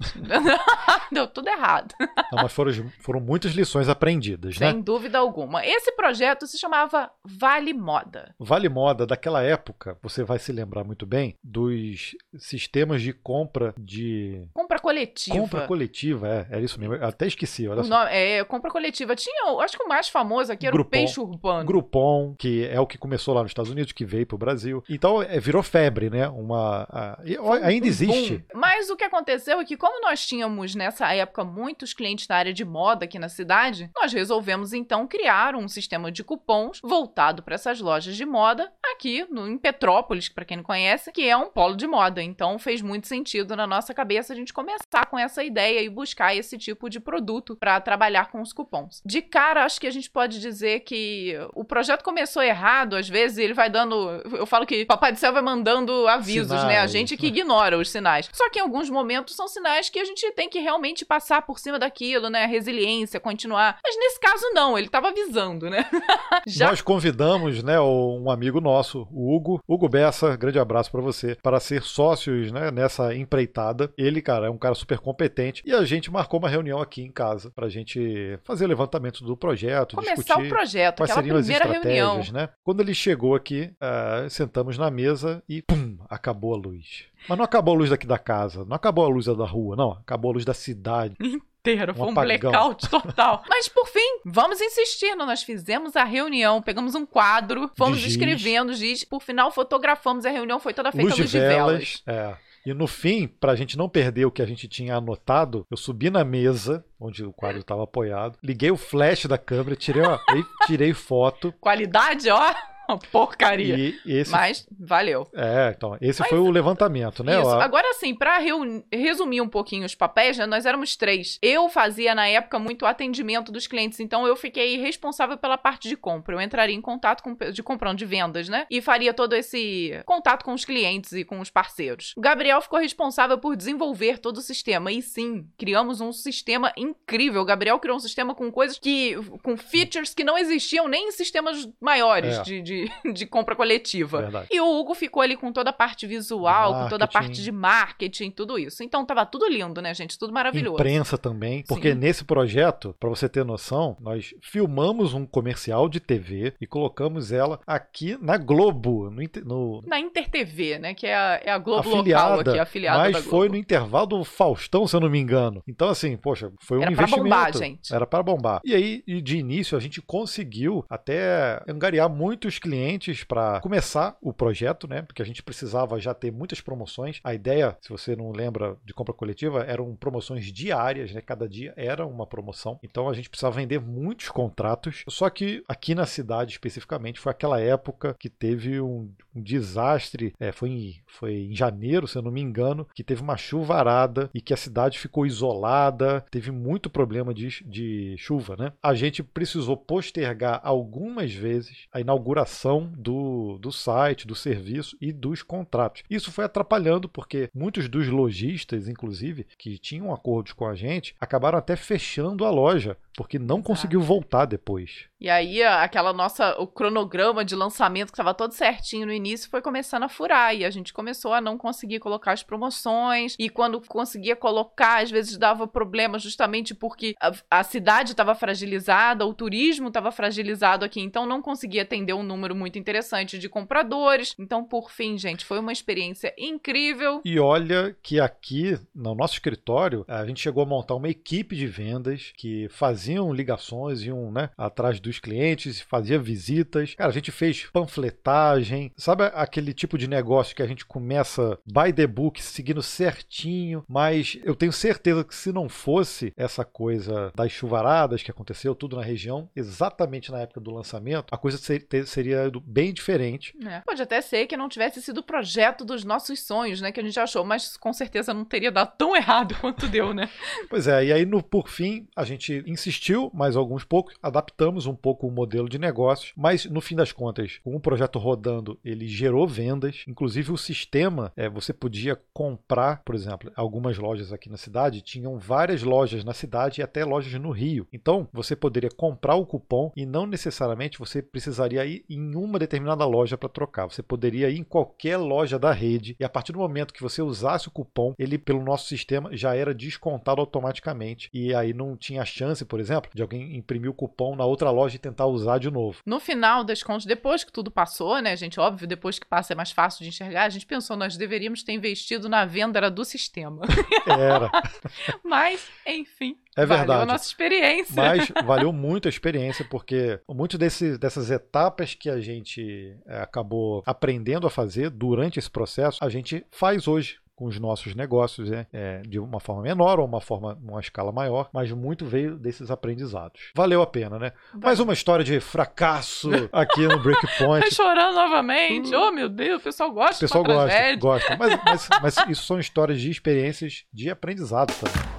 deu 1.12 1.26
tudo 1.26 1.48
errado. 1.48 1.94
Não, 2.33 2.42
mas 2.42 2.52
foram, 2.52 2.72
foram 3.00 3.20
muitas 3.20 3.52
lições 3.52 3.87
aprendidas, 3.87 4.57
Sem 4.57 4.66
né? 4.66 4.72
Sem 4.72 4.80
dúvida 4.80 5.18
alguma. 5.18 5.64
Esse 5.66 5.92
projeto 5.92 6.46
se 6.46 6.59
chamava 6.59 7.11
Vale 7.22 7.74
Moda. 7.74 8.35
Vale 8.38 8.70
Moda, 8.70 9.07
daquela 9.07 9.42
época, 9.42 9.98
você 10.02 10.24
vai 10.24 10.38
se 10.38 10.52
lembrar 10.52 10.85
muito 10.85 11.04
bem 11.04 11.37
dos 11.44 12.16
sistemas 12.38 13.02
de 13.02 13.12
compra 13.12 13.74
de... 13.76 14.46
Compra 14.54 14.78
coletiva. 14.78 15.37
Compra 15.37 15.66
coletiva, 15.66 16.28
é, 16.28 16.46
era 16.50 16.61
isso 16.62 16.80
mesmo. 16.80 16.94
Eu 16.94 17.07
até 17.07 17.26
esqueci, 17.26 17.68
olha 17.68 17.83
só. 17.83 17.88
Nome, 17.88 18.11
é, 18.11 18.42
compra 18.44 18.70
coletiva. 18.70 19.14
Tinha, 19.14 19.61
acho 19.61 19.76
que 19.76 19.85
o 19.85 19.88
mais 19.88 20.09
famoso 20.09 20.52
aqui 20.52 20.66
era 20.66 20.80
o 20.80 20.85
Peixe 20.85 21.20
Urbano. 21.20 21.66
Groupon, 21.74 22.37
que 22.38 22.66
é 22.66 22.78
o 22.78 22.87
que 22.87 22.96
começou 22.96 23.34
lá 23.34 23.42
nos 23.42 23.50
Estados 23.50 23.70
Unidos, 23.70 23.92
que 23.92 24.04
veio 24.04 24.26
pro 24.26 24.38
Brasil. 24.38 24.82
Então, 24.88 25.20
é, 25.20 25.40
virou 25.40 25.62
febre, 25.62 26.08
né? 26.08 26.28
Uma... 26.28 26.87
A, 26.88 27.20
ainda 27.62 27.87
existe. 27.87 28.44
Mas 28.54 28.90
o 28.90 28.96
que 28.96 29.02
aconteceu 29.02 29.58
é 29.60 29.64
que 29.64 29.76
como 29.76 30.00
nós 30.00 30.24
tínhamos, 30.24 30.74
nessa 30.74 31.12
época, 31.12 31.44
muitos 31.44 31.92
clientes 31.92 32.26
da 32.26 32.37
área 32.37 32.52
de 32.52 32.64
moda 32.64 33.04
aqui 33.04 33.18
na 33.18 33.28
cidade, 33.28 33.90
nós 33.94 34.12
resolvemos, 34.12 34.72
então, 34.72 35.06
criar 35.06 35.56
um 35.56 35.66
sistema 35.66 36.12
de 36.12 36.22
cupons 36.22 36.80
voltado 36.82 37.42
para 37.42 37.56
essas 37.56 37.80
lojas 37.80 38.14
de 38.16 38.24
moda 38.24 38.72
aqui 38.92 39.26
no, 39.30 39.48
em 39.48 39.58
Petrópolis, 39.58 40.28
para 40.28 40.44
quem 40.44 40.58
não 40.58 40.64
conhece, 40.64 41.10
que 41.10 41.28
é 41.28 41.37
um 41.37 41.50
polo 41.50 41.76
de 41.76 41.87
moda. 41.87 42.22
Então, 42.22 42.58
fez 42.58 42.80
muito 42.80 43.08
sentido 43.08 43.56
na 43.56 43.66
nossa 43.66 43.92
cabeça 43.92 44.32
a 44.32 44.37
gente 44.37 44.52
começar 44.52 45.06
com 45.10 45.18
essa 45.18 45.42
ideia 45.42 45.80
e 45.80 45.88
buscar 45.88 46.37
esse 46.37 46.56
tipo 46.56 46.88
de 46.88 47.00
produto 47.00 47.56
para 47.56 47.80
trabalhar 47.80 48.30
com 48.30 48.40
os 48.40 48.52
cupons. 48.52 49.02
De 49.04 49.20
cara, 49.20 49.64
acho 49.64 49.80
que 49.80 49.87
a 49.87 49.90
gente 49.90 50.10
pode 50.10 50.40
dizer 50.40 50.80
que 50.80 51.34
o 51.54 51.63
projeto 51.64 52.03
começou 52.03 52.42
errado, 52.42 52.96
às 52.96 53.09
vezes 53.09 53.38
ele 53.38 53.55
vai 53.55 53.70
dando. 53.70 54.22
Eu 54.33 54.46
falo 54.46 54.66
que 54.66 54.85
Papai 54.85 55.12
do 55.12 55.18
Céu 55.18 55.33
vai 55.33 55.42
mandando 55.42 56.07
avisos, 56.09 56.48
sinais, 56.48 56.64
né? 56.64 56.79
A 56.79 56.87
gente 56.87 57.16
que 57.16 57.27
ignora 57.27 57.79
os 57.79 57.90
sinais. 57.90 58.29
Só 58.33 58.48
que 58.50 58.59
em 58.59 58.62
alguns 58.62 58.90
momentos 58.90 59.35
são 59.35 59.48
sinais 59.48 59.88
que 59.88 59.98
a 59.98 60.05
gente 60.05 60.31
tem 60.33 60.48
que 60.48 60.59
realmente 60.59 61.05
passar 61.05 61.42
por 61.42 61.59
cima 61.59 61.79
daquilo, 61.79 62.29
né? 62.29 62.46
Resiliência, 62.46 63.20
continuar. 63.20 63.79
Mas 63.83 63.96
nesse 63.96 64.20
caso, 64.20 64.44
não, 64.53 64.79
ele 64.79 64.88
tava 64.88 65.09
avisando, 65.09 65.68
né? 65.68 65.87
Já... 66.46 66.68
Nós 66.68 66.81
convidamos, 66.81 67.62
né, 67.62 67.81
um 67.81 68.31
amigo 68.31 68.61
nosso, 68.61 69.07
o 69.11 69.35
Hugo, 69.35 69.62
Hugo 69.66 69.88
Bessa, 69.88 70.37
grande 70.37 70.59
abraço 70.59 70.90
para 70.90 71.00
você, 71.00 71.37
para 71.42 71.61
ser 71.61 71.83
sócios, 71.83 72.50
né, 72.53 72.70
nessa 72.70 73.14
empreitada. 73.14 73.92
Ele, 73.96 74.20
cara, 74.20 74.46
é 74.46 74.50
um 74.50 74.59
cara 74.59 74.74
super 74.74 74.98
competente 74.98 75.62
e 75.64 75.72
a 75.72 75.85
gente 75.85 76.11
marcou 76.11 76.38
uma 76.38 76.48
reunião 76.48 76.81
aqui 76.81 77.03
em 77.03 77.11
casa 77.11 77.50
pra 77.55 77.68
gente 77.68 78.38
fazer 78.44 78.64
o 78.64 78.68
levantamento 78.68 79.24
do 79.24 79.37
projeto, 79.37 79.96
Começar 79.96 80.14
discutir 80.14 80.46
o 80.46 80.48
projeto, 80.48 80.96
quais 80.98 81.12
seriam 81.12 81.37
as 81.37 81.48
primeira 81.60 81.82
reunião. 81.82 82.32
né? 82.32 82.48
Quando 82.62 82.80
ele 82.80 82.94
chegou 82.94 83.34
aqui, 83.34 83.72
uh, 83.80 84.28
sentamos 84.30 84.78
na 84.78 84.90
mesa 84.90 85.42
e 85.48 85.62
pum, 85.62 85.98
acabou 86.08 86.54
a 86.54 86.56
luz. 86.56 87.04
Mas 87.28 87.38
não 87.38 87.44
acabou 87.44 87.74
a 87.74 87.78
luz 87.78 87.90
daqui 87.90 88.06
da 88.06 88.18
casa, 88.18 88.64
não 88.64 88.76
acabou 88.76 89.04
a 89.04 89.08
luz 89.08 89.26
da 89.26 89.46
rua, 89.46 89.76
não, 89.76 89.92
acabou 89.92 90.30
a 90.30 90.34
luz 90.34 90.44
da 90.44 90.54
cidade. 90.54 91.14
inteiro. 91.64 91.92
Um 91.92 91.94
Foi 91.94 92.06
um 92.08 92.10
apagão. 92.10 92.50
blackout 92.50 92.88
total. 92.90 93.42
Mas 93.48 93.68
por 93.68 93.86
fim, 93.88 94.20
vamos 94.24 94.60
insistindo. 94.60 95.24
Nós 95.24 95.42
fizemos 95.42 95.96
a 95.96 96.04
reunião, 96.04 96.60
pegamos 96.60 96.94
um 96.94 97.06
quadro, 97.06 97.70
fomos 97.76 97.98
giz. 97.98 98.12
escrevendo 98.12 98.74
giz. 98.74 99.02
Por 99.02 99.22
final, 99.22 99.50
fotografamos. 99.50 100.26
A 100.26 100.30
reunião 100.30 100.60
foi 100.60 100.74
toda 100.74 100.92
feita 100.92 101.08
luz 101.08 101.18
luz 101.18 101.30
de 101.30 101.38
de 101.38 101.44
velas. 101.44 102.02
É. 102.06 102.36
E 102.66 102.72
no 102.72 102.87
fim, 102.87 103.27
pra 103.27 103.55
gente 103.55 103.77
não 103.77 103.90
perder 103.90 104.24
o 104.24 104.31
que 104.31 104.40
a 104.40 104.46
gente 104.46 104.66
tinha 104.66 104.96
anotado, 104.96 105.66
eu 105.70 105.77
subi 105.77 106.09
na 106.09 106.24
mesa, 106.24 106.83
onde 106.98 107.22
o 107.22 107.33
quadro 107.33 107.61
estava 107.61 107.85
apoiado, 107.85 108.38
liguei 108.42 108.70
o 108.70 108.77
flash 108.77 109.27
da 109.27 109.37
câmera, 109.37 109.77
tirei, 109.77 110.03
uma, 110.03 110.18
tirei 110.66 110.94
foto. 110.94 111.53
Qualidade, 111.61 112.31
ó. 112.31 112.55
Uma 112.88 112.98
porcaria. 112.98 113.76
E 113.76 113.98
esse, 114.06 114.30
Mas 114.30 114.66
valeu. 114.78 115.26
É, 115.34 115.72
então, 115.76 115.96
esse 116.00 116.20
Mas- 116.20 116.28
foi 116.28 116.38
o 116.38 116.50
levantamento, 116.50 117.22
né? 117.24 117.38
Isso. 117.40 117.48
A- 117.50 117.64
Agora 117.64 117.92
sim, 117.94 118.14
pra 118.14 118.38
reuni- 118.38 118.84
resumir 118.92 119.40
um 119.40 119.48
pouquinho 119.48 119.84
os 119.86 119.94
papéis, 119.94 120.36
né, 120.38 120.46
nós 120.46 120.66
éramos 120.66 120.96
três. 120.96 121.38
Eu 121.42 121.68
fazia 121.68 122.14
na 122.14 122.26
época 122.28 122.58
muito 122.58 122.84
atendimento 122.86 123.50
dos 123.50 123.66
clientes, 123.66 124.00
então 124.00 124.26
eu 124.26 124.36
fiquei 124.36 124.76
responsável 124.76 125.36
pela 125.36 125.56
parte 125.58 125.88
de 125.88 125.96
compra. 125.96 126.34
Eu 126.34 126.40
entraria 126.40 126.74
em 126.74 126.80
contato 126.80 127.22
com 127.22 127.34
de 127.52 127.62
comprão 127.62 127.94
de 127.94 128.04
vendas, 128.04 128.48
né? 128.48 128.66
E 128.70 128.80
faria 128.80 129.12
todo 129.12 129.34
esse 129.34 130.00
contato 130.06 130.44
com 130.44 130.52
os 130.54 130.64
clientes 130.64 131.12
e 131.12 131.24
com 131.24 131.40
os 131.40 131.50
parceiros. 131.50 132.12
O 132.16 132.20
Gabriel 132.20 132.60
ficou 132.60 132.78
responsável 132.78 133.38
por 133.38 133.56
desenvolver 133.56 134.18
todo 134.18 134.36
o 134.38 134.40
sistema. 134.40 134.92
E 134.92 135.02
sim, 135.02 135.46
criamos 135.58 136.00
um 136.00 136.12
sistema 136.12 136.72
incrível. 136.76 137.42
O 137.42 137.44
Gabriel 137.44 137.78
criou 137.78 137.96
um 137.96 138.00
sistema 138.00 138.34
com 138.34 138.50
coisas 138.52 138.78
que. 138.78 139.16
com 139.42 139.56
features 139.56 140.14
que 140.14 140.22
não 140.24 140.36
existiam 140.38 140.86
nem 140.88 141.08
em 141.08 141.12
sistemas 141.12 141.68
maiores 141.80 142.38
É. 142.38 142.42
de, 142.42 142.62
de, 142.62 142.73
de 143.12 143.26
compra 143.26 143.54
coletiva. 143.54 144.22
Verdade. 144.22 144.48
E 144.50 144.60
o 144.60 144.78
Hugo 144.78 144.94
ficou 144.94 145.22
ali 145.22 145.37
com 145.37 145.52
toda 145.52 145.70
a 145.70 145.72
parte 145.72 146.06
visual, 146.06 146.82
com 146.84 146.88
toda 146.88 147.04
a 147.04 147.08
parte 147.08 147.42
de 147.42 147.50
marketing, 147.52 148.30
tudo 148.30 148.58
isso. 148.58 148.82
Então 148.82 149.04
tava 149.04 149.24
tudo 149.26 149.48
lindo, 149.48 149.80
né, 149.80 149.92
gente? 149.94 150.18
Tudo 150.18 150.32
maravilhoso. 150.32 150.74
Imprensa 150.76 151.16
também, 151.18 151.64
porque 151.66 151.92
Sim. 151.92 151.98
nesse 151.98 152.24
projeto, 152.24 152.94
pra 152.98 153.08
você 153.08 153.28
ter 153.28 153.44
noção, 153.44 153.96
nós 154.00 154.34
filmamos 154.42 155.14
um 155.14 155.26
comercial 155.26 155.88
de 155.88 156.00
TV 156.00 156.54
e 156.60 156.66
colocamos 156.66 157.32
ela 157.32 157.60
aqui 157.66 158.16
na 158.20 158.37
Globo, 158.37 159.10
no, 159.10 159.22
inter- 159.22 159.44
no- 159.44 159.82
Na 159.87 159.98
InterTV, 159.98 160.78
né? 160.78 160.94
Que 160.94 161.06
é 161.06 161.14
a, 161.16 161.40
é 161.44 161.50
a 161.50 161.58
Globo 161.58 161.80
afiliada, 161.96 162.37
local 162.37 162.52
aqui, 162.52 162.58
afiliada 162.60 163.10
mas 163.10 163.24
foi 163.24 163.48
no 163.48 163.56
intervalo 163.56 164.06
do 164.06 164.24
Faustão, 164.24 164.87
se 164.87 164.94
eu 164.96 165.00
não 165.00 165.10
me 165.10 165.18
engano. 165.18 165.62
Então 165.66 165.88
assim, 165.88 166.16
poxa, 166.16 166.50
foi 166.60 166.78
um 166.78 166.82
Era 166.82 166.92
investimento. 166.92 167.24
bombar, 167.24 167.52
gente. 167.56 167.94
Era 167.94 168.06
para 168.06 168.22
bombar. 168.22 168.60
E 168.64 168.74
aí, 168.74 169.02
de 169.22 169.37
início, 169.38 169.76
a 169.76 169.80
gente 169.80 170.00
conseguiu 170.02 170.84
até 170.88 171.62
angariar 171.68 172.08
muitos 172.08 172.58
clientes 172.64 173.22
para 173.22 173.61
começar 173.61 174.16
o 174.22 174.33
projeto, 174.33 174.88
né? 174.88 175.03
Porque 175.03 175.20
a 175.20 175.24
gente 175.24 175.42
precisava 175.42 176.00
já 176.00 176.14
ter 176.14 176.33
muitas 176.33 176.62
promoções. 176.62 177.20
A 177.22 177.35
ideia, 177.35 177.77
se 177.83 177.90
você 177.90 178.16
não 178.16 178.33
lembra 178.33 178.79
de 178.83 178.94
compra 178.94 179.12
coletiva, 179.12 179.62
eram 179.64 179.94
promoções 179.94 180.46
diárias, 180.46 181.12
né? 181.12 181.20
Cada 181.20 181.46
dia 181.46 181.74
era 181.77 182.07
uma 182.07 182.27
promoção. 182.27 182.79
Então 182.83 183.07
a 183.07 183.12
gente 183.12 183.29
precisava 183.29 183.57
vender 183.57 183.79
muitos 183.79 184.31
contratos. 184.31 185.05
Só 185.11 185.29
que 185.29 185.62
aqui 185.68 185.94
na 185.94 186.07
cidade 186.07 186.53
especificamente 186.53 187.20
foi 187.20 187.33
aquela 187.33 187.61
época 187.61 188.16
que 188.18 188.31
teve 188.31 188.81
um, 188.81 189.12
um 189.37 189.42
desastre. 189.42 190.33
É, 190.40 190.50
foi, 190.50 190.70
em, 190.70 190.94
foi 191.07 191.35
em 191.35 191.55
janeiro, 191.55 192.09
se 192.09 192.16
eu 192.16 192.22
não 192.22 192.33
me 192.33 192.40
engano, 192.40 192.88
que 192.94 193.05
teve 193.05 193.20
uma 193.20 193.37
chuvarada 193.37 194.31
e 194.33 194.40
que 194.40 194.55
a 194.55 194.57
cidade 194.57 194.98
ficou 194.98 195.27
isolada. 195.27 196.24
Teve 196.31 196.50
muito 196.50 196.88
problema 196.88 197.35
de, 197.35 197.62
de 197.66 198.14
chuva, 198.16 198.57
né? 198.57 198.72
A 198.83 198.94
gente 198.94 199.22
precisou 199.22 199.77
postergar 199.77 200.62
algumas 200.64 201.35
vezes 201.35 201.87
a 201.92 202.00
inauguração 202.00 202.53
do, 202.96 203.58
do 203.58 203.72
site, 203.72 204.26
do 204.26 204.34
serviço 204.34 204.96
e 205.00 205.12
dos 205.12 205.42
contratos. 205.42 206.02
Isso 206.08 206.30
foi 206.30 206.44
atrapalhando 206.44 207.08
porque 207.08 207.48
muitos 207.54 207.88
dos 207.88 208.08
lojistas, 208.08 208.88
inclusive, 208.88 209.46
que 209.58 209.78
tinham 209.78 210.12
acordos 210.12 210.52
com 210.52 210.66
a 210.66 210.74
gente, 210.74 211.14
acabaram 211.20 211.58
até 211.58 211.76
fechando 211.76 212.44
a 212.44 212.50
loja 212.50 212.96
porque 213.16 213.38
não 213.38 213.62
conseguiu 213.62 214.00
voltar 214.00 214.44
depois. 214.44 215.08
E 215.20 215.30
aí, 215.30 215.62
aquela 215.62 216.12
nossa, 216.12 216.54
o 216.60 216.66
cronograma 216.66 217.44
de 217.44 217.54
lançamento 217.54 218.08
que 218.08 218.14
estava 218.14 218.34
todo 218.34 218.52
certinho 218.52 219.06
no 219.06 219.12
início 219.12 219.48
foi 219.48 219.62
começando 219.62 220.02
a 220.02 220.08
furar. 220.08 220.54
E 220.54 220.64
a 220.64 220.70
gente 220.70 220.92
começou 220.92 221.32
a 221.32 221.40
não 221.40 221.56
conseguir 221.56 222.00
colocar 222.00 222.32
as 222.32 222.42
promoções. 222.42 223.34
E 223.38 223.48
quando 223.48 223.80
conseguia 223.80 224.36
colocar, 224.36 225.02
às 225.02 225.10
vezes 225.10 225.38
dava 225.38 225.66
problema 225.66 226.18
justamente 226.18 226.74
porque 226.74 227.14
a, 227.20 227.32
a 227.50 227.62
cidade 227.62 228.10
estava 228.10 228.34
fragilizada, 228.34 229.24
o 229.24 229.32
turismo 229.32 229.88
estava 229.88 230.10
fragilizado 230.10 230.84
aqui. 230.84 231.00
Então 231.00 231.24
não 231.24 231.40
conseguia 231.40 231.82
atender 231.82 232.12
um 232.12 232.22
número 232.22 232.43
muito 232.52 232.78
interessante 232.78 233.38
de 233.38 233.48
compradores. 233.48 234.35
Então, 234.38 234.64
por 234.64 234.90
fim, 234.90 235.16
gente, 235.16 235.44
foi 235.44 235.61
uma 235.61 235.72
experiência 235.72 236.35
incrível. 236.37 237.20
E 237.24 237.38
olha 237.38 237.96
que 238.02 238.18
aqui, 238.18 238.78
no 238.94 239.14
nosso 239.14 239.35
escritório, 239.35 240.04
a 240.09 240.26
gente 240.26 240.40
chegou 240.40 240.64
a 240.64 240.66
montar 240.66 240.96
uma 240.96 241.09
equipe 241.09 241.54
de 241.54 241.66
vendas 241.66 242.33
que 242.37 242.68
faziam 242.70 243.33
ligações, 243.33 244.02
iam 244.02 244.33
né, 244.33 244.50
atrás 244.57 244.98
dos 244.98 245.18
clientes, 245.18 245.80
fazia 245.80 246.18
visitas. 246.18 246.94
Cara, 246.94 247.11
a 247.11 247.14
gente 247.14 247.30
fez 247.30 247.66
panfletagem. 247.72 248.92
Sabe 248.96 249.24
aquele 249.35 249.72
tipo 249.72 249.96
de 249.96 250.09
negócio 250.09 250.57
que 250.57 250.62
a 250.62 250.66
gente 250.66 250.85
começa 250.85 251.59
by 251.64 251.92
the 251.92 252.07
book, 252.07 252.42
seguindo 252.42 252.83
certinho, 252.83 253.85
mas 253.88 254.38
eu 254.42 254.54
tenho 254.54 254.72
certeza 254.72 255.24
que 255.24 255.35
se 255.35 255.52
não 255.52 255.68
fosse 255.68 256.33
essa 256.37 256.64
coisa 256.64 257.33
das 257.35 257.52
chuvaradas 257.52 258.22
que 258.22 258.30
aconteceu 258.30 258.74
tudo 258.74 258.96
na 258.96 259.02
região, 259.02 259.48
exatamente 259.54 260.33
na 260.33 260.40
época 260.40 260.61
do 260.61 260.72
lançamento, 260.72 261.26
a 261.30 261.37
coisa 261.37 261.59
seria 262.07 262.33
bem 262.64 262.92
diferente. 262.92 263.54
É. 263.66 263.80
Pode 263.80 264.02
até 264.02 264.20
ser 264.20 264.46
que 264.46 264.56
não 264.56 264.68
tivesse 264.68 265.00
sido 265.02 265.18
o 265.18 265.22
projeto 265.22 265.84
dos 265.84 266.04
nossos 266.04 266.40
sonhos, 266.40 266.80
né, 266.80 266.92
que 266.92 267.00
a 267.00 267.02
gente 267.02 267.18
achou, 267.18 267.44
mas 267.44 267.76
com 267.76 267.92
certeza 267.92 268.34
não 268.34 268.44
teria 268.44 268.70
dado 268.70 268.92
tão 268.96 269.16
errado 269.16 269.54
quanto 269.60 269.88
deu, 269.88 270.12
né? 270.12 270.28
Pois 270.68 270.86
é, 270.86 271.06
e 271.06 271.12
aí 271.12 271.24
no 271.24 271.42
por 271.42 271.68
fim 271.68 272.06
a 272.14 272.24
gente 272.24 272.62
insistiu 272.66 273.30
mais 273.34 273.56
alguns 273.56 273.84
poucos, 273.84 274.14
adaptamos 274.22 274.86
um 274.86 274.94
pouco 274.94 275.26
o 275.26 275.30
modelo 275.30 275.68
de 275.68 275.78
negócios, 275.78 276.32
mas 276.36 276.64
no 276.64 276.80
fim 276.80 276.96
das 276.96 277.12
contas, 277.12 277.60
com 277.62 277.74
o 277.74 277.80
projeto 277.80 278.18
rodando, 278.18 278.78
ele 278.84 279.06
gerou 279.06 279.46
vendas. 279.46 280.04
Inclusive 280.08 280.52
o 280.52 280.56
sistema, 280.56 281.32
é, 281.36 281.48
você 281.48 281.72
podia 281.72 282.18
comprar, 282.32 283.02
por 283.04 283.14
exemplo, 283.14 283.52
algumas 283.54 283.98
lojas 283.98 284.32
aqui 284.32 284.48
na 284.48 284.56
cidade 284.56 285.00
tinham 285.00 285.38
várias 285.38 285.82
lojas 285.82 286.24
na 286.24 286.32
cidade 286.32 286.80
e 286.80 286.84
até 286.84 287.04
lojas 287.04 287.32
no 287.40 287.50
Rio. 287.50 287.86
Então 287.92 288.28
você 288.32 288.56
poderia 288.56 288.90
comprar 288.90 289.34
o 289.34 289.46
cupom 289.46 289.92
e 289.96 290.04
não 290.04 290.26
necessariamente 290.26 290.98
você 290.98 291.22
precisaria 291.22 291.84
ir 291.84 292.04
em 292.08 292.18
uma 292.34 292.58
determinada 292.58 293.04
loja 293.04 293.37
para 293.37 293.48
trocar. 293.48 293.87
Você 293.87 294.02
poderia 294.02 294.48
ir 294.50 294.58
em 294.58 294.64
qualquer 294.64 295.16
loja 295.16 295.58
da 295.58 295.72
rede 295.72 296.16
e 296.18 296.24
a 296.24 296.28
partir 296.28 296.52
do 296.52 296.58
momento 296.58 296.94
que 296.94 297.02
você 297.02 297.20
usasse 297.20 297.68
o 297.68 297.70
cupom, 297.70 298.14
ele 298.18 298.38
pelo 298.38 298.62
nosso 298.62 298.87
sistema 298.87 299.37
já 299.37 299.54
era 299.54 299.74
descontado 299.74 300.40
automaticamente 300.40 301.28
e 301.32 301.54
aí 301.54 301.72
não 301.72 301.96
tinha 301.96 302.24
chance, 302.24 302.64
por 302.64 302.80
exemplo, 302.80 303.10
de 303.14 303.22
alguém 303.22 303.56
imprimir 303.56 303.90
o 303.90 303.94
cupom 303.94 304.37
na 304.37 304.44
outra 304.44 304.70
loja 304.70 304.96
e 304.96 304.98
tentar 304.98 305.26
usar 305.26 305.58
de 305.58 305.70
novo. 305.70 305.98
No 306.06 306.20
final 306.20 306.64
das 306.64 306.82
contas, 306.82 307.04
depois 307.04 307.44
que 307.44 307.52
tudo 307.52 307.70
passou, 307.70 308.20
né, 308.20 308.37
gente? 308.37 308.60
Óbvio, 308.60 308.87
depois 308.87 309.18
que 309.18 309.26
passa 309.26 309.52
é 309.52 309.56
mais 309.56 309.70
fácil 309.70 310.02
de 310.02 310.08
enxergar. 310.08 310.44
A 310.44 310.48
gente 310.48 310.66
pensou, 310.66 310.96
nós 310.96 311.16
deveríamos 311.16 311.62
ter 311.62 311.72
investido 311.72 312.28
na 312.28 312.44
venda 312.44 312.90
do 312.90 313.04
sistema. 313.04 313.62
Era. 314.06 314.50
Mas, 315.24 315.66
enfim. 315.87 316.37
É 316.56 316.64
verdade. 316.66 316.88
Valeu 316.88 317.02
a 317.02 317.06
nossa 317.06 317.26
experiência. 317.26 317.94
Mas 317.94 318.32
valeu 318.44 318.72
muito 318.72 319.08
a 319.08 319.10
experiência, 319.10 319.64
porque 319.68 320.20
muito 320.28 320.56
desse, 320.56 320.96
dessas 320.98 321.30
etapas 321.30 321.94
que 321.94 322.08
a 322.08 322.20
gente 322.20 322.96
é, 323.06 323.20
acabou 323.20 323.82
aprendendo 323.86 324.46
a 324.46 324.50
fazer 324.50 324.90
durante 324.90 325.38
esse 325.38 325.50
processo, 325.50 326.04
a 326.04 326.08
gente 326.08 326.44
faz 326.50 326.86
hoje 326.86 327.18
com 327.36 327.46
os 327.46 327.58
nossos 327.58 327.94
negócios, 327.94 328.48
né? 328.48 328.66
é, 328.72 329.02
de 329.02 329.18
uma 329.18 329.40
forma 329.40 329.62
menor 329.62 329.98
ou 329.98 330.06
uma 330.06 330.20
forma, 330.20 330.58
uma 330.62 330.80
escala 330.80 331.10
maior, 331.10 331.48
mas 331.52 331.70
muito 331.72 332.06
veio 332.06 332.36
desses 332.36 332.70
aprendizados. 332.70 333.50
Valeu 333.54 333.82
a 333.82 333.86
pena, 333.86 334.18
né? 334.18 334.32
Valeu. 334.52 334.66
Mais 334.66 334.80
uma 334.80 334.92
história 334.92 335.24
de 335.24 335.40
fracasso 335.40 336.30
aqui 336.52 336.86
no 336.86 337.02
Breakpoint. 337.02 337.64
Tá 337.64 337.70
chorando 337.74 338.14
novamente. 338.14 338.94
Oh, 338.94 339.10
meu 339.10 339.28
Deus, 339.28 339.60
o 339.60 339.64
pessoal 339.64 339.90
gosta. 339.90 340.16
O 340.16 340.20
pessoal 340.20 340.44
gosta, 340.44 340.96
gosta. 340.96 341.36
Mas, 341.36 341.58
mas, 341.64 341.88
mas 342.02 342.16
isso 342.28 342.44
são 342.44 342.58
histórias 342.58 343.00
de 343.00 343.10
experiências 343.10 343.84
de 343.92 344.10
aprendizado 344.10 344.72
também. 344.74 345.13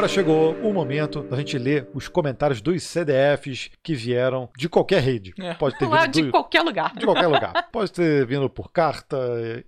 Agora 0.00 0.08
chegou 0.14 0.54
o 0.62 0.72
momento 0.72 1.22
da 1.24 1.36
gente 1.36 1.58
ler 1.58 1.86
os 1.92 2.08
comentários 2.08 2.62
dos 2.62 2.82
CDFs 2.82 3.70
que 3.82 3.94
vieram 3.94 4.48
de 4.56 4.66
qualquer 4.66 5.02
rede. 5.02 5.34
É. 5.38 5.52
Pode 5.52 5.78
ter 5.78 5.84
vindo 5.90 6.08
de 6.08 6.22
do... 6.22 6.30
qualquer 6.30 6.62
lugar. 6.62 6.94
De 6.94 7.04
qualquer 7.04 7.26
lugar. 7.26 7.52
Pode 7.70 7.92
ter 7.92 8.24
vindo 8.24 8.48
por 8.48 8.72
carta, 8.72 9.18